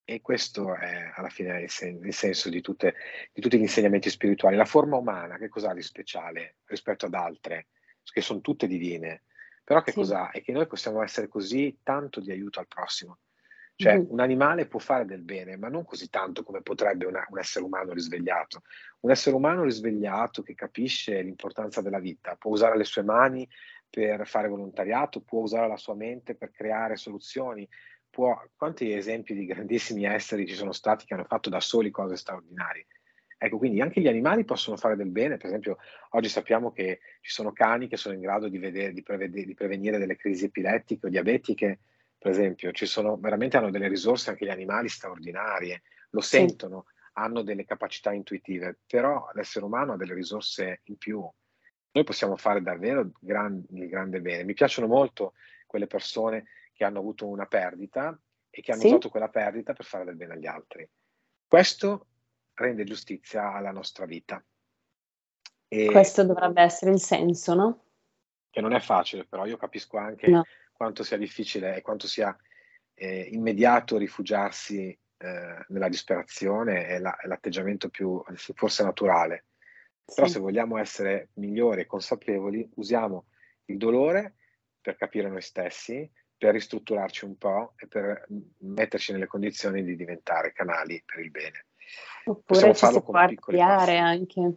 [0.06, 2.96] E questo è alla fine il, sen- il senso di, tutte,
[3.34, 4.56] di, tutti gli insegnamenti spirituali.
[4.56, 7.68] La forma umana, che cos'ha di speciale rispetto ad altre,
[8.04, 9.24] che sono tutte divine,
[9.66, 9.98] però che sì.
[9.98, 10.32] cos'ha?
[10.32, 13.20] È che noi possiamo essere così tanto di aiuto al prossimo.
[13.76, 14.12] Cioè, mm-hmm.
[14.12, 17.66] un animale può fare del bene, ma non così tanto come potrebbe una, un essere
[17.66, 18.62] umano risvegliato.
[19.02, 23.48] Un essere umano risvegliato che capisce l'importanza della vita, può usare le sue mani
[23.90, 27.68] per fare volontariato, può usare la sua mente per creare soluzioni,
[28.10, 32.16] può, quanti esempi di grandissimi esseri ci sono stati che hanno fatto da soli cose
[32.16, 32.86] straordinarie?
[33.44, 35.78] Ecco, quindi anche gli animali possono fare del bene, per esempio
[36.12, 39.54] oggi sappiamo che ci sono cani che sono in grado di, vedere, di, prevede, di
[39.56, 41.80] prevenire delle crisi epilettiche o diabetiche,
[42.22, 46.94] per esempio, ci sono veramente hanno delle risorse anche gli animali straordinarie, lo sentono, sì.
[47.14, 51.28] hanno delle capacità intuitive, però l'essere umano ha delle risorse in più.
[51.94, 54.44] Noi possiamo fare davvero gran, il grande bene.
[54.44, 55.34] Mi piacciono molto
[55.66, 58.16] quelle persone che hanno avuto una perdita
[58.52, 58.88] e che hanno sì.
[58.90, 60.88] usato quella perdita per fare del bene agli altri.
[61.48, 62.06] Questo
[62.54, 64.46] rende giustizia alla nostra vita.
[65.68, 67.86] E Questo dovrebbe essere il senso, no?
[68.48, 70.44] Che non è facile, però io capisco anche no.
[70.82, 72.36] Quanto sia difficile e quanto sia
[72.96, 78.20] eh, immediato rifugiarsi eh, nella disperazione è, la, è, l'atteggiamento più
[78.56, 79.46] forse naturale.
[80.04, 80.16] Sì.
[80.16, 83.28] Però se vogliamo essere migliori e consapevoli, usiamo
[83.66, 84.38] il dolore
[84.82, 88.26] per capire noi stessi, per ristrutturarci un po' e per
[88.62, 91.66] metterci nelle condizioni di diventare canali per il bene.
[92.26, 93.14] Oppure ci si può
[93.98, 94.56] anche.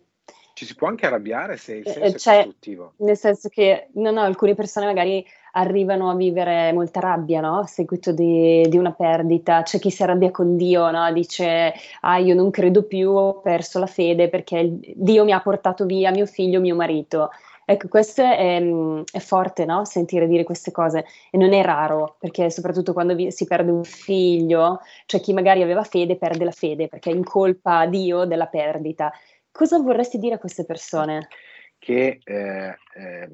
[0.54, 2.92] Ci si può anche arrabbiare se il senso cioè, è costruttivo.
[2.98, 7.58] Nel senso che, no, no, alcune persone magari arrivano a vivere molta rabbia, no?
[7.58, 9.62] A seguito di, di, una perdita.
[9.62, 11.12] C'è chi si arrabbia con Dio, no?
[11.12, 15.86] Dice, ah, io non credo più, ho perso la fede perché Dio mi ha portato
[15.86, 17.30] via mio figlio, mio marito.
[17.66, 18.62] Ecco, questo è,
[19.10, 19.84] è forte, no?
[19.86, 23.84] Sentire dire queste cose e non è raro, perché soprattutto quando vi, si perde un
[23.84, 28.46] figlio, cioè chi magari aveva fede perde la fede perché è in colpa Dio della
[28.46, 29.10] perdita.
[29.56, 31.28] Cosa vorresti dire a queste persone?
[31.78, 33.28] Che eh, eh,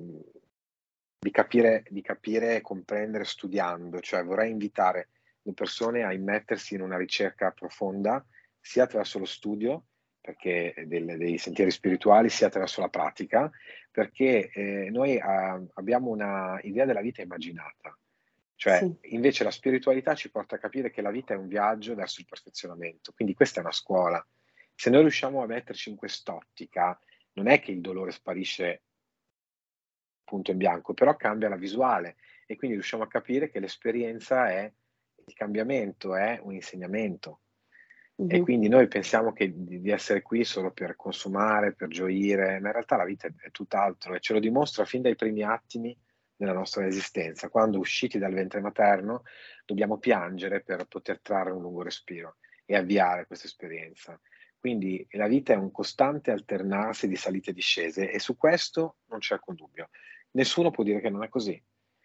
[1.18, 5.08] di, capire, di capire e comprendere studiando, cioè vorrei invitare
[5.40, 8.22] le persone a immettersi in una ricerca profonda,
[8.60, 9.84] sia attraverso lo studio,
[10.20, 13.50] perché del, dei sentieri spirituali, sia attraverso la pratica,
[13.90, 17.96] perché eh, noi ah, abbiamo una idea della vita immaginata.
[18.56, 19.14] Cioè, sì.
[19.14, 22.26] invece la spiritualità ci porta a capire che la vita è un viaggio verso il
[22.28, 23.10] perfezionamento.
[23.14, 24.22] Quindi questa è una scuola.
[24.80, 26.98] Se noi riusciamo a metterci in quest'ottica,
[27.34, 28.84] non è che il dolore sparisce
[30.24, 32.16] punto in bianco, però cambia la visuale
[32.46, 34.72] e quindi riusciamo a capire che l'esperienza è
[35.26, 37.40] il cambiamento, è un insegnamento.
[38.22, 38.30] Mm-hmm.
[38.30, 42.68] E quindi noi pensiamo che, di, di, essere qui solo per consumare, per gioire, ma
[42.68, 45.94] in realtà la vita è, è tutt'altro e ce lo dimostra fin dai primi attimi
[46.34, 47.50] della nostra esistenza.
[47.50, 49.24] Quando usciti dal ventre materno
[49.66, 54.18] dobbiamo piangere per poter trarre un lungo respiro e avviare questa esperienza.
[54.60, 59.18] Quindi la vita è un costante alternarsi di salite e discese e su questo non
[59.20, 59.88] c'è alcun dubbio.
[60.32, 61.60] Nessuno può dire che non è così.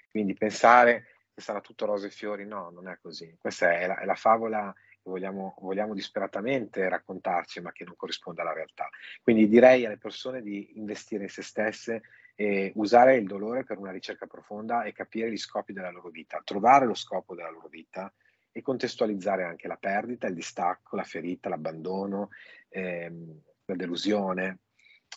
[0.10, 3.36] Quindi pensare che sarà tutto rose e fiori, no, non è così.
[3.38, 8.40] Questa è la, è la favola che vogliamo, vogliamo, disperatamente raccontarci, ma che non corrisponde
[8.40, 8.88] alla realtà.
[9.22, 12.04] Quindi direi alle persone di investire in se stesse
[12.36, 16.42] e usare il dolore per una ricerca profonda e capire gli scopi della loro vita,
[16.42, 18.14] trovare lo scopo della loro vita
[18.58, 22.30] e contestualizzare anche la perdita, il distacco, la ferita, l'abbandono,
[22.70, 24.60] ehm, la delusione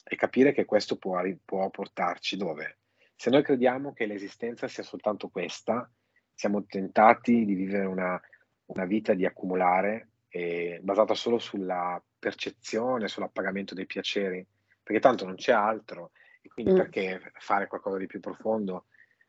[0.03, 2.79] e capire che questo può, può portarci dove?
[3.15, 5.89] Se noi crediamo che l'esistenza sia soltanto questa,
[6.35, 8.21] siamo tentati di vivere una,
[8.67, 14.45] una vita di accumulare eh, basata solo sulla percezione, sull'appagamento dei piaceri,
[14.83, 16.11] perché tanto non c'è altro
[16.43, 16.77] e quindi mm.
[16.77, 18.87] perché fare qualcosa di più profondo?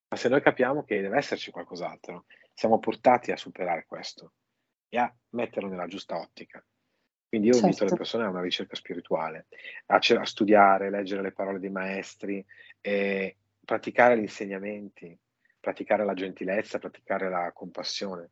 [0.07, 2.26] Ma se noi capiamo che deve esserci qualcos'altro,
[2.60, 4.34] siamo portati a superare questo
[4.89, 6.62] e a metterlo nella giusta ottica.
[7.30, 7.68] Quindi io certo.
[7.68, 9.47] invito le persone a una ricerca spirituale,
[9.86, 12.45] a, a studiare, leggere le parole dei maestri,
[12.82, 15.18] e praticare gli insegnamenti,
[15.57, 18.30] praticare la gentilezza, praticare la compassione,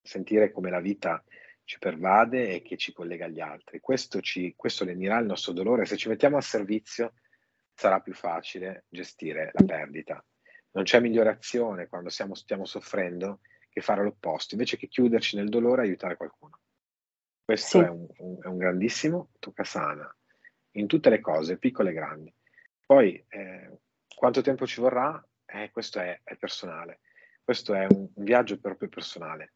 [0.00, 1.22] sentire come la vita
[1.64, 3.80] ci pervade e che ci collega agli altri.
[3.80, 5.84] Questo, ci, questo lenirà il nostro dolore.
[5.84, 7.12] Se ci mettiamo al servizio
[7.74, 10.24] sarà più facile gestire la perdita.
[10.72, 15.48] Non c'è migliore azione quando siamo, stiamo soffrendo che fare l'opposto, invece che chiuderci nel
[15.48, 16.58] dolore e aiutare qualcuno.
[17.44, 17.84] Questo sì.
[17.84, 20.14] è, un, un, è, un, grandissimo toccasana
[20.72, 22.34] in tutte le cose, piccole e grandi.
[22.86, 23.78] Poi eh,
[24.14, 25.24] quanto tempo ci vorrà?
[25.46, 27.00] Eh, questo è, è, personale.
[27.42, 29.54] Questo è un, un viaggio proprio personale.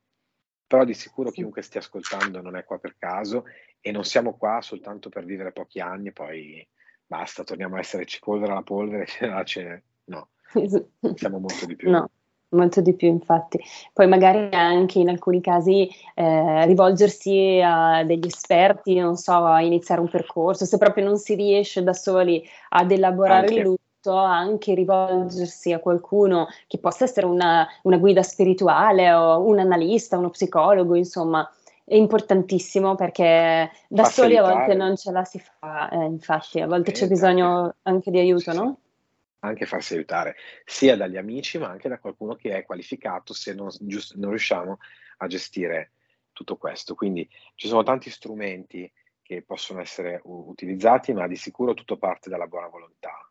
[0.66, 3.44] Però di sicuro chiunque stia ascoltando non è qua per caso
[3.80, 6.66] e non siamo qua soltanto per vivere pochi anni e poi
[7.06, 9.06] basta, torniamo a essere cipolvere alla polvere,
[9.44, 9.84] cene.
[10.06, 10.30] no,
[11.14, 11.90] siamo molto di più.
[11.90, 12.08] No
[12.54, 13.62] molto di più infatti.
[13.92, 20.00] Poi magari anche in alcuni casi eh, rivolgersi a degli esperti, non so, a iniziare
[20.00, 23.54] un percorso, se proprio non si riesce da soli ad elaborare anche.
[23.54, 29.58] il lutto, anche rivolgersi a qualcuno che possa essere una, una guida spirituale o un
[29.58, 31.48] analista, uno psicologo, insomma.
[31.86, 36.66] È importantissimo perché da soli a volte non ce la si fa, eh, infatti, a
[36.66, 38.78] volte c'è bisogno anche di aiuto, sì, no?
[39.44, 43.68] Anche farsi aiutare sia dagli amici, ma anche da qualcuno che è qualificato se non,
[43.80, 44.78] giust- non riusciamo
[45.18, 45.92] a gestire
[46.32, 46.94] tutto questo.
[46.94, 48.90] Quindi ci sono tanti strumenti
[49.20, 53.30] che possono essere u- utilizzati, ma di sicuro tutto parte dalla buona volontà.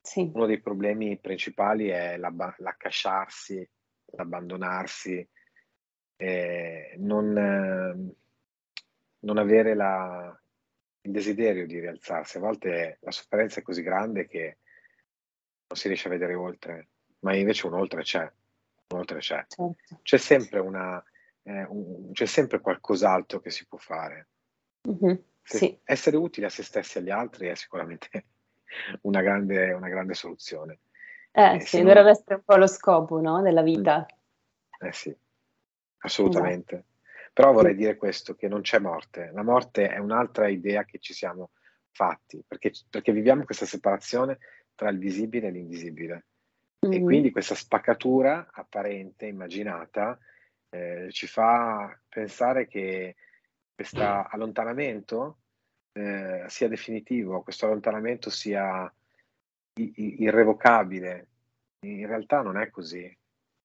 [0.00, 0.30] Sì.
[0.32, 3.68] Uno dei problemi principali è l'accasciarsi,
[4.16, 5.28] l'abbandonarsi,
[6.16, 8.14] eh, non, eh,
[9.20, 10.40] non, avere la,
[11.02, 12.36] il desiderio di rialzarsi.
[12.36, 14.58] A volte la sofferenza è così grande che
[15.74, 16.88] si riesce a vedere oltre,
[17.20, 18.30] ma invece un oltre c'è.
[18.88, 19.44] Un oltre c'è.
[19.48, 19.76] Certo.
[20.02, 21.02] C'è sempre una,
[21.42, 24.28] eh, un, c'è sempre qualcos'altro che si può fare.
[24.88, 25.16] Mm-hmm.
[25.42, 25.78] Sì.
[25.84, 28.08] Essere utili a se stessi e agli altri è sicuramente
[29.02, 30.80] una grande, una grande soluzione.
[31.30, 32.10] Eh, eh sì, dovrebbe non...
[32.10, 34.06] essere un po' lo scopo no, della vita.
[34.78, 35.14] Eh sì,
[35.98, 36.74] assolutamente.
[36.74, 36.90] Esatto.
[37.32, 39.30] Però vorrei dire questo, che non c'è morte.
[39.32, 41.52] La morte è un'altra idea che ci siamo
[41.90, 44.38] fatti, perché, perché viviamo questa separazione
[44.74, 46.24] tra il visibile e l'invisibile.
[46.86, 46.96] Mm-hmm.
[46.96, 50.18] E quindi questa spaccatura apparente, immaginata,
[50.70, 53.16] eh, ci fa pensare che
[53.74, 55.38] questo allontanamento
[55.92, 58.92] eh, sia definitivo, questo allontanamento sia
[59.74, 61.28] irrevocabile.
[61.80, 63.16] In realtà non è così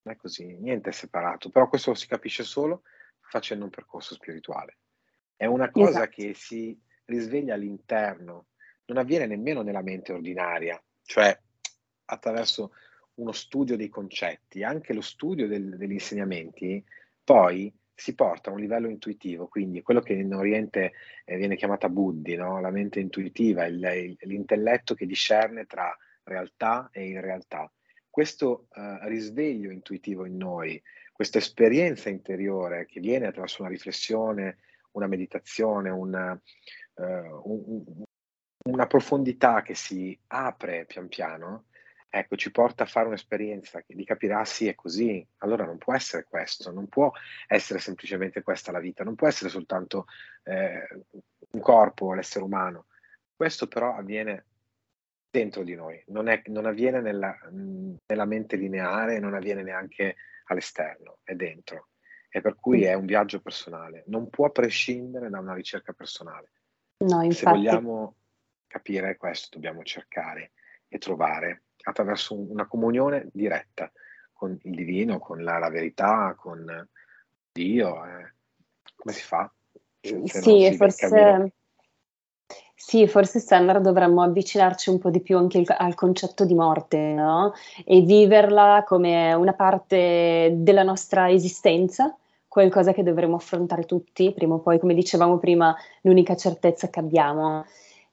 [0.07, 2.83] non è così, niente è separato, però questo lo si capisce solo
[3.19, 4.77] facendo un percorso spirituale.
[5.35, 6.09] È una cosa esatto.
[6.09, 8.47] che si risveglia all'interno,
[8.85, 11.35] non avviene nemmeno nella mente ordinaria, cioè
[12.05, 12.73] attraverso
[13.15, 16.83] uno studio dei concetti, anche lo studio del, degli insegnamenti,
[17.23, 20.93] poi si porta a un livello intuitivo, quindi quello che in Oriente
[21.25, 22.61] eh, viene chiamata buddhi, no?
[22.61, 27.71] la mente intuitiva, il, il, l'intelletto che discerne tra realtà e irrealtà
[28.17, 30.81] questo uh, risveglio intuitivo in noi,
[31.13, 34.57] questa esperienza interiore che viene attraverso una riflessione,
[34.93, 36.31] una meditazione, una,
[36.95, 38.03] uh, un,
[38.69, 41.65] una profondità che si apre pian piano,
[42.09, 45.93] ecco, ci porta a fare un'esperienza di capire, ah sì, è così, allora non può
[45.93, 47.11] essere questo, non può
[47.47, 50.05] essere semplicemente questa la vita, non può essere soltanto
[50.43, 50.87] eh,
[51.51, 52.87] un corpo, l'essere umano,
[53.35, 54.45] Questo però avviene
[55.29, 60.15] dentro di noi, non, è, non avviene nella, nella, mente lineare, non avviene neanche
[60.45, 61.89] all'esterno, è dentro.
[62.29, 66.51] E per cui è un viaggio personale, non può prescindere da una ricerca personale.
[66.97, 67.33] No, infatti...
[67.33, 68.15] Se vogliamo
[68.67, 70.51] capire questo, dobbiamo cercare
[70.87, 73.91] e trovare attraverso una comunione diretta
[74.33, 76.87] con il divino, con la, la verità, con
[77.51, 78.05] Dio.
[78.05, 78.33] Eh.
[78.95, 79.51] Come si fa?
[79.99, 81.51] Se sì, forse...
[82.79, 86.97] Sì, forse Standard dovremmo avvicinarci un po' di più anche il, al concetto di morte,
[86.97, 87.53] no?
[87.83, 92.15] E viverla come una parte della nostra esistenza,
[92.47, 97.65] qualcosa che dovremmo affrontare tutti, prima o poi, come dicevamo prima, l'unica certezza che abbiamo.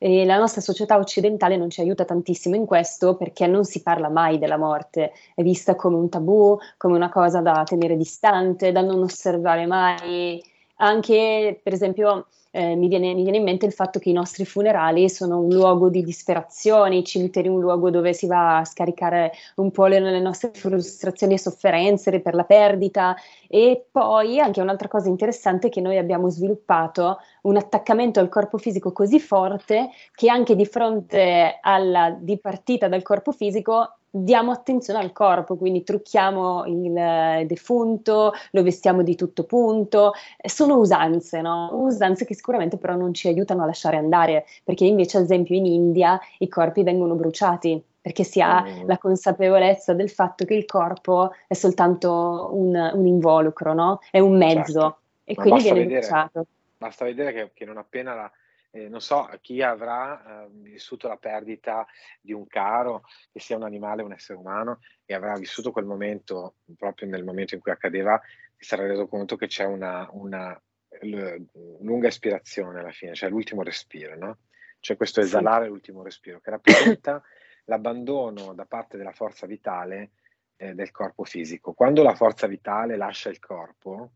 [0.04, 4.10] E la nostra società occidentale non ci aiuta tantissimo in questo perché non si parla
[4.10, 8.82] mai della morte, è vista come un tabù, come una cosa da tenere distante, da
[8.82, 10.44] non osservare mai.
[10.76, 14.44] Anche, per esempio, eh, mi, viene, mi, viene, in mente il fatto che i nostri
[14.44, 19.32] funerali sono un luogo di disperazione, i cimiteri un luogo dove si va a scaricare
[19.56, 23.16] un po' le, le nostre frustrazioni e sofferenze per la perdita
[23.48, 28.92] e poi anche un'altra cosa interessante che noi abbiamo sviluppato un attaccamento al corpo fisico
[28.92, 35.56] così forte che anche di fronte alla dipartita dal corpo fisico diamo attenzione al corpo,
[35.56, 41.70] quindi trucchiamo il defunto, lo vestiamo di tutto punto, sono usanze, no?
[41.72, 45.66] usanze che sicuramente però non ci aiutano a lasciare andare, perché invece ad esempio in
[45.66, 48.86] India i corpi vengono bruciati, perché si ha mm.
[48.86, 53.98] la consapevolezza del fatto che il corpo è soltanto un, un involucro, no?
[54.12, 54.96] è un mezzo certo.
[55.24, 56.46] e Ma quindi viene vedere, bruciato.
[56.84, 58.32] Basta vedere che, che non appena la
[58.72, 61.86] eh, non so, chi avrà eh, vissuto la perdita
[62.20, 65.86] di un caro, che sia un animale o un essere umano, e avrà vissuto quel
[65.86, 68.20] momento, proprio nel momento in cui accadeva,
[68.56, 70.60] si sarà reso conto che c'è una, una
[71.02, 71.36] l-
[71.80, 74.38] lunga espirazione alla fine, cioè l'ultimo respiro, no?
[74.80, 75.70] Cioè questo esalare sì.
[75.70, 77.22] l'ultimo respiro, che rappresenta
[77.66, 80.10] l'abbandono da parte della forza vitale
[80.56, 81.72] eh, del corpo fisico.
[81.72, 84.10] Quando la forza vitale lascia il corpo,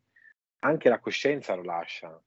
[0.61, 2.21] anche la coscienza lo lascia,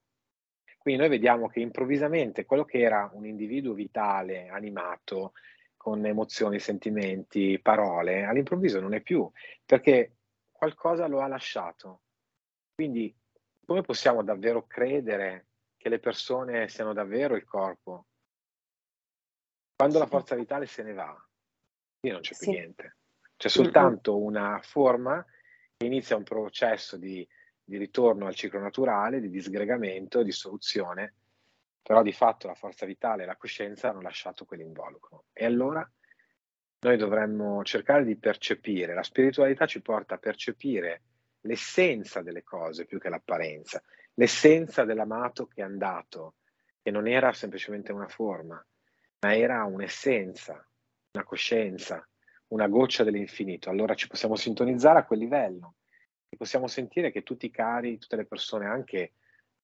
[0.81, 5.33] quindi noi vediamo che improvvisamente quello che era un individuo vitale, animato,
[5.77, 9.29] con emozioni, sentimenti, parole, all'improvviso non è più,
[9.63, 10.15] perché
[10.51, 12.01] qualcosa lo ha lasciato.
[12.73, 13.15] Quindi
[13.63, 18.07] come possiamo davvero credere che le persone siano davvero il corpo?
[19.75, 21.29] Quando la forza vitale se ne va,
[21.99, 22.49] lì non c'è più sì.
[22.49, 22.97] niente.
[23.37, 25.23] C'è soltanto una forma
[25.77, 27.27] che inizia un processo di
[27.71, 31.13] di ritorno al ciclo naturale, di disgregamento, di soluzione,
[31.81, 35.27] però di fatto la forza vitale e la coscienza hanno lasciato quell'involucro.
[35.31, 35.89] E allora
[36.81, 41.03] noi dovremmo cercare di percepire, la spiritualità ci porta a percepire
[41.41, 43.81] l'essenza delle cose più che l'apparenza,
[44.15, 46.35] l'essenza dell'amato che è andato,
[46.81, 48.61] che non era semplicemente una forma,
[49.21, 50.67] ma era un'essenza,
[51.13, 52.05] una coscienza,
[52.47, 53.69] una goccia dell'infinito.
[53.69, 55.75] Allora ci possiamo sintonizzare a quel livello
[56.37, 59.13] possiamo sentire che tutti i cari, tutte le persone, anche,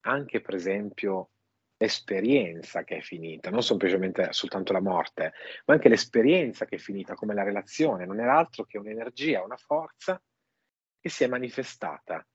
[0.01, 1.29] anche per esempio
[1.77, 5.33] l'esperienza che è finita, non semplicemente soltanto la morte,
[5.65, 9.57] ma anche l'esperienza che è finita, come la relazione, non era altro che un'energia, una
[9.57, 10.21] forza
[10.99, 12.25] che si è manifestata.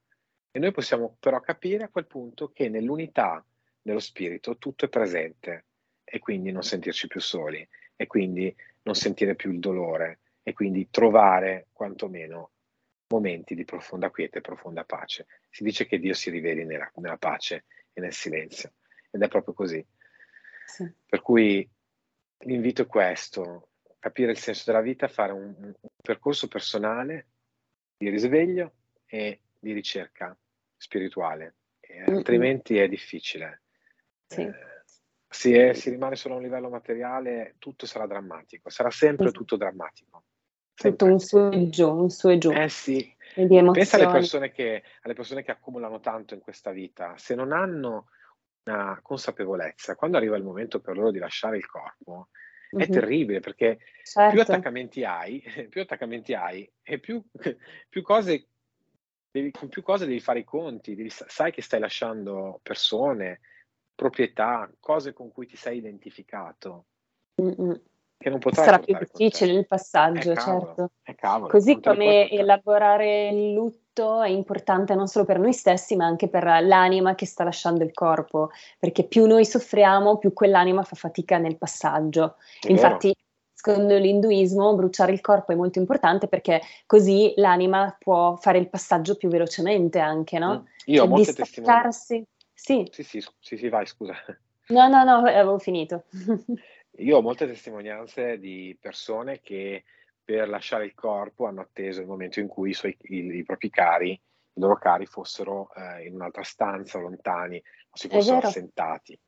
[0.51, 3.45] E noi possiamo però capire a quel punto che nell'unità
[3.80, 5.66] dello spirito tutto è presente
[6.05, 7.66] e quindi non sentirci più soli
[7.97, 12.51] e quindi non sentire più il dolore e quindi trovare quantomeno
[13.13, 15.27] momenti di profonda quiete e profonda pace.
[15.51, 18.73] Si dice che Dio si riveli nella, nella pace e nel silenzio
[19.11, 19.87] ed è proprio così.
[20.65, 20.91] Sì.
[21.07, 21.69] Per cui
[22.45, 27.29] l'invito è questo, capire il senso della vita, fare un, un percorso personale
[27.97, 28.73] di risveglio
[29.07, 30.37] e di ricerca
[30.77, 31.57] spirituale,
[31.93, 32.17] mm-hmm.
[32.17, 33.63] altrimenti è difficile.
[34.27, 34.41] Sì.
[34.41, 34.71] Eh,
[35.29, 40.25] se si rimane solo a un livello materiale, tutto sarà drammatico, sarà sempre tutto drammatico.
[40.91, 42.51] Tutto un su e giù, un su e giù.
[42.51, 43.14] Eh sì.
[43.35, 48.09] Pensa alle persone, che, alle persone che accumulano tanto in questa vita, se non hanno
[48.64, 52.28] una consapevolezza, quando arriva il momento per loro di lasciare il corpo,
[52.70, 52.91] è mm-hmm.
[52.91, 54.33] terribile perché certo.
[54.33, 57.22] più attaccamenti hai, più attaccamenti hai e più,
[57.89, 58.49] più cose
[59.30, 63.41] devi, con più cose devi fare i conti, devi, sai che stai lasciando persone,
[63.95, 66.87] proprietà, cose con cui ti sei identificato.
[67.41, 67.80] Mm-mm
[68.23, 70.91] che non potrai sarà più difficile il passaggio, eh, certo.
[71.03, 76.07] Eh, cavolo, Così come elaborare il lutto è importante non solo per noi stessi, ma
[76.07, 80.97] anche per l'anima che sta lasciando il corpo, perché più noi soffriamo, più quell'anima fa
[80.97, 82.37] fatica nel passaggio.
[82.61, 83.18] È Infatti, vero.
[83.53, 89.16] secondo l'induismo, bruciare il corpo è molto importante perché così l'anima può fare il passaggio
[89.16, 90.61] più velocemente anche, no?
[90.61, 90.64] Mm.
[90.87, 92.25] Io cioè, ho molte testimonianze.
[92.55, 92.89] Sì.
[92.93, 94.14] Sì, sì, sì, sì, vai, scusa.
[94.68, 96.05] No, no, no, avevo finito.
[96.99, 99.84] Io ho molte testimonianze di persone che
[100.24, 103.70] per lasciare il corpo hanno atteso il momento in cui i, suoi, i, i propri
[103.70, 109.18] cari, i loro cari fossero eh, in un'altra stanza, lontani, o si fossero assentati.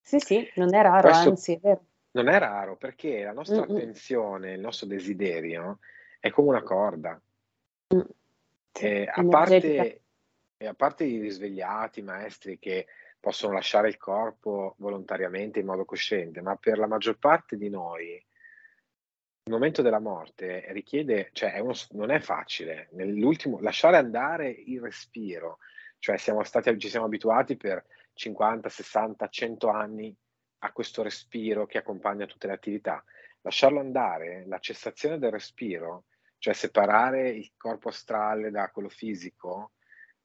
[0.00, 1.84] Sì, sì, non è raro, Questo anzi, è vero.
[2.12, 3.76] Non è raro perché la nostra Mm-mm.
[3.76, 5.80] attenzione, il nostro desiderio
[6.20, 7.20] è come una corda.
[7.94, 8.00] Mm.
[8.72, 10.02] Eh, a, parte,
[10.58, 12.86] a parte i risvegliati, i maestri che
[13.26, 18.12] possono lasciare il corpo volontariamente in modo cosciente, ma per la maggior parte di noi
[18.14, 22.86] il momento della morte richiede, cioè è uno, non è facile.
[22.92, 25.58] Nell'ultimo, lasciare andare il respiro,
[25.98, 30.16] cioè siamo stati, ci siamo abituati per 50, 60, 100 anni
[30.58, 33.02] a questo respiro che accompagna tutte le attività.
[33.40, 36.04] Lasciarlo andare, la cessazione del respiro,
[36.38, 39.72] cioè separare il corpo astrale da quello fisico,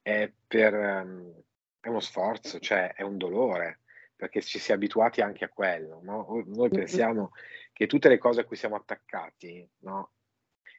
[0.03, 1.43] è per, um,
[1.81, 3.79] è uno sforzo, cioè è un dolore,
[4.15, 5.99] perché ci si è abituati anche a quello.
[6.03, 6.43] No?
[6.45, 7.31] Noi pensiamo
[7.73, 10.11] che tutte le cose a cui siamo attaccati no?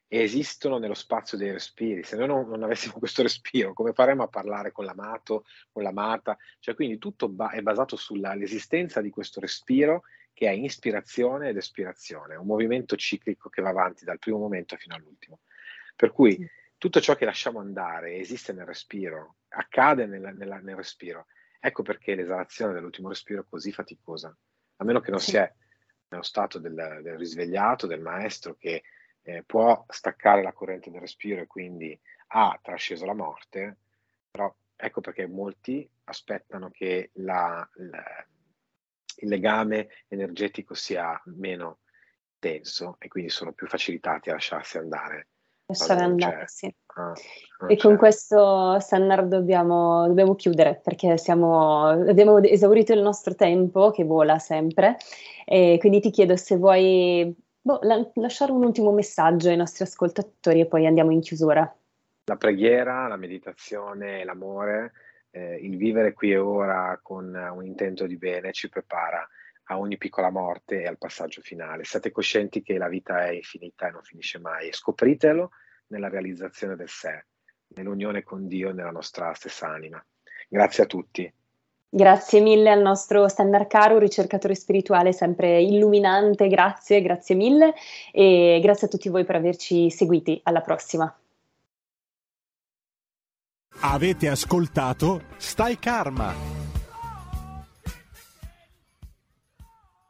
[0.07, 2.05] esistono nello spazio dei respiri.
[2.05, 6.38] Se noi non, non, avessimo questo respiro, come faremmo a parlare con l'amato, con l'amata?
[6.61, 12.36] Cioè, quindi tutto ba- è basato sull'esistenza di questo respiro che è ispirazione ed espirazione,
[12.36, 15.40] un movimento ciclico che va avanti dal primo momento fino all'ultimo.
[15.96, 16.48] Per cui
[16.83, 21.26] tutto ciò che lasciamo andare esiste nel respiro, accade nel, nel, nel respiro.
[21.61, 24.37] Ecco perché l'esalazione dell'ultimo respiro è così faticosa,
[24.78, 25.30] a meno che non sì.
[25.30, 25.55] sia
[26.09, 28.83] nello stato del, del, risvegliato, del maestro che
[29.22, 31.97] eh, può staccare la corrente del respiro e quindi
[32.35, 33.76] ha trasceso la morte,
[34.28, 38.26] però ecco perché molti aspettano che la, la,
[39.18, 41.78] il legame energetico sia meno
[42.41, 45.28] denso e quindi sono più facilitati a lasciarsi andare
[45.72, 46.74] lasciare andare, sì.
[46.94, 47.12] Ah,
[47.68, 54.04] e con questo, Sannar, dobbiamo, dobbiamo chiudere perché siamo, abbiamo esaurito il nostro tempo che
[54.04, 54.96] vola sempre.
[55.44, 60.60] E quindi ti chiedo se vuoi boh, la, lasciare un ultimo messaggio ai nostri ascoltatori
[60.60, 61.74] e poi andiamo in chiusura.
[62.24, 64.92] La preghiera, la meditazione, l'amore,
[65.30, 69.26] eh, il vivere qui e ora con un intento di bene ci prepara
[69.72, 71.84] a ogni piccola morte e al passaggio finale.
[71.84, 75.50] Siate coscienti che la vita è infinita e non finisce mai e scopritelo
[75.88, 77.26] nella realizzazione del sé,
[77.74, 80.04] nell'unione con Dio e nella nostra stessa anima.
[80.48, 81.32] Grazie a tutti.
[81.94, 87.74] Grazie mille al nostro Standard Caro, ricercatore spirituale sempre illuminante, grazie, grazie mille
[88.12, 90.40] e grazie a tutti voi per averci seguiti.
[90.44, 91.14] Alla prossima.
[93.80, 96.61] Avete ascoltato Stai Karma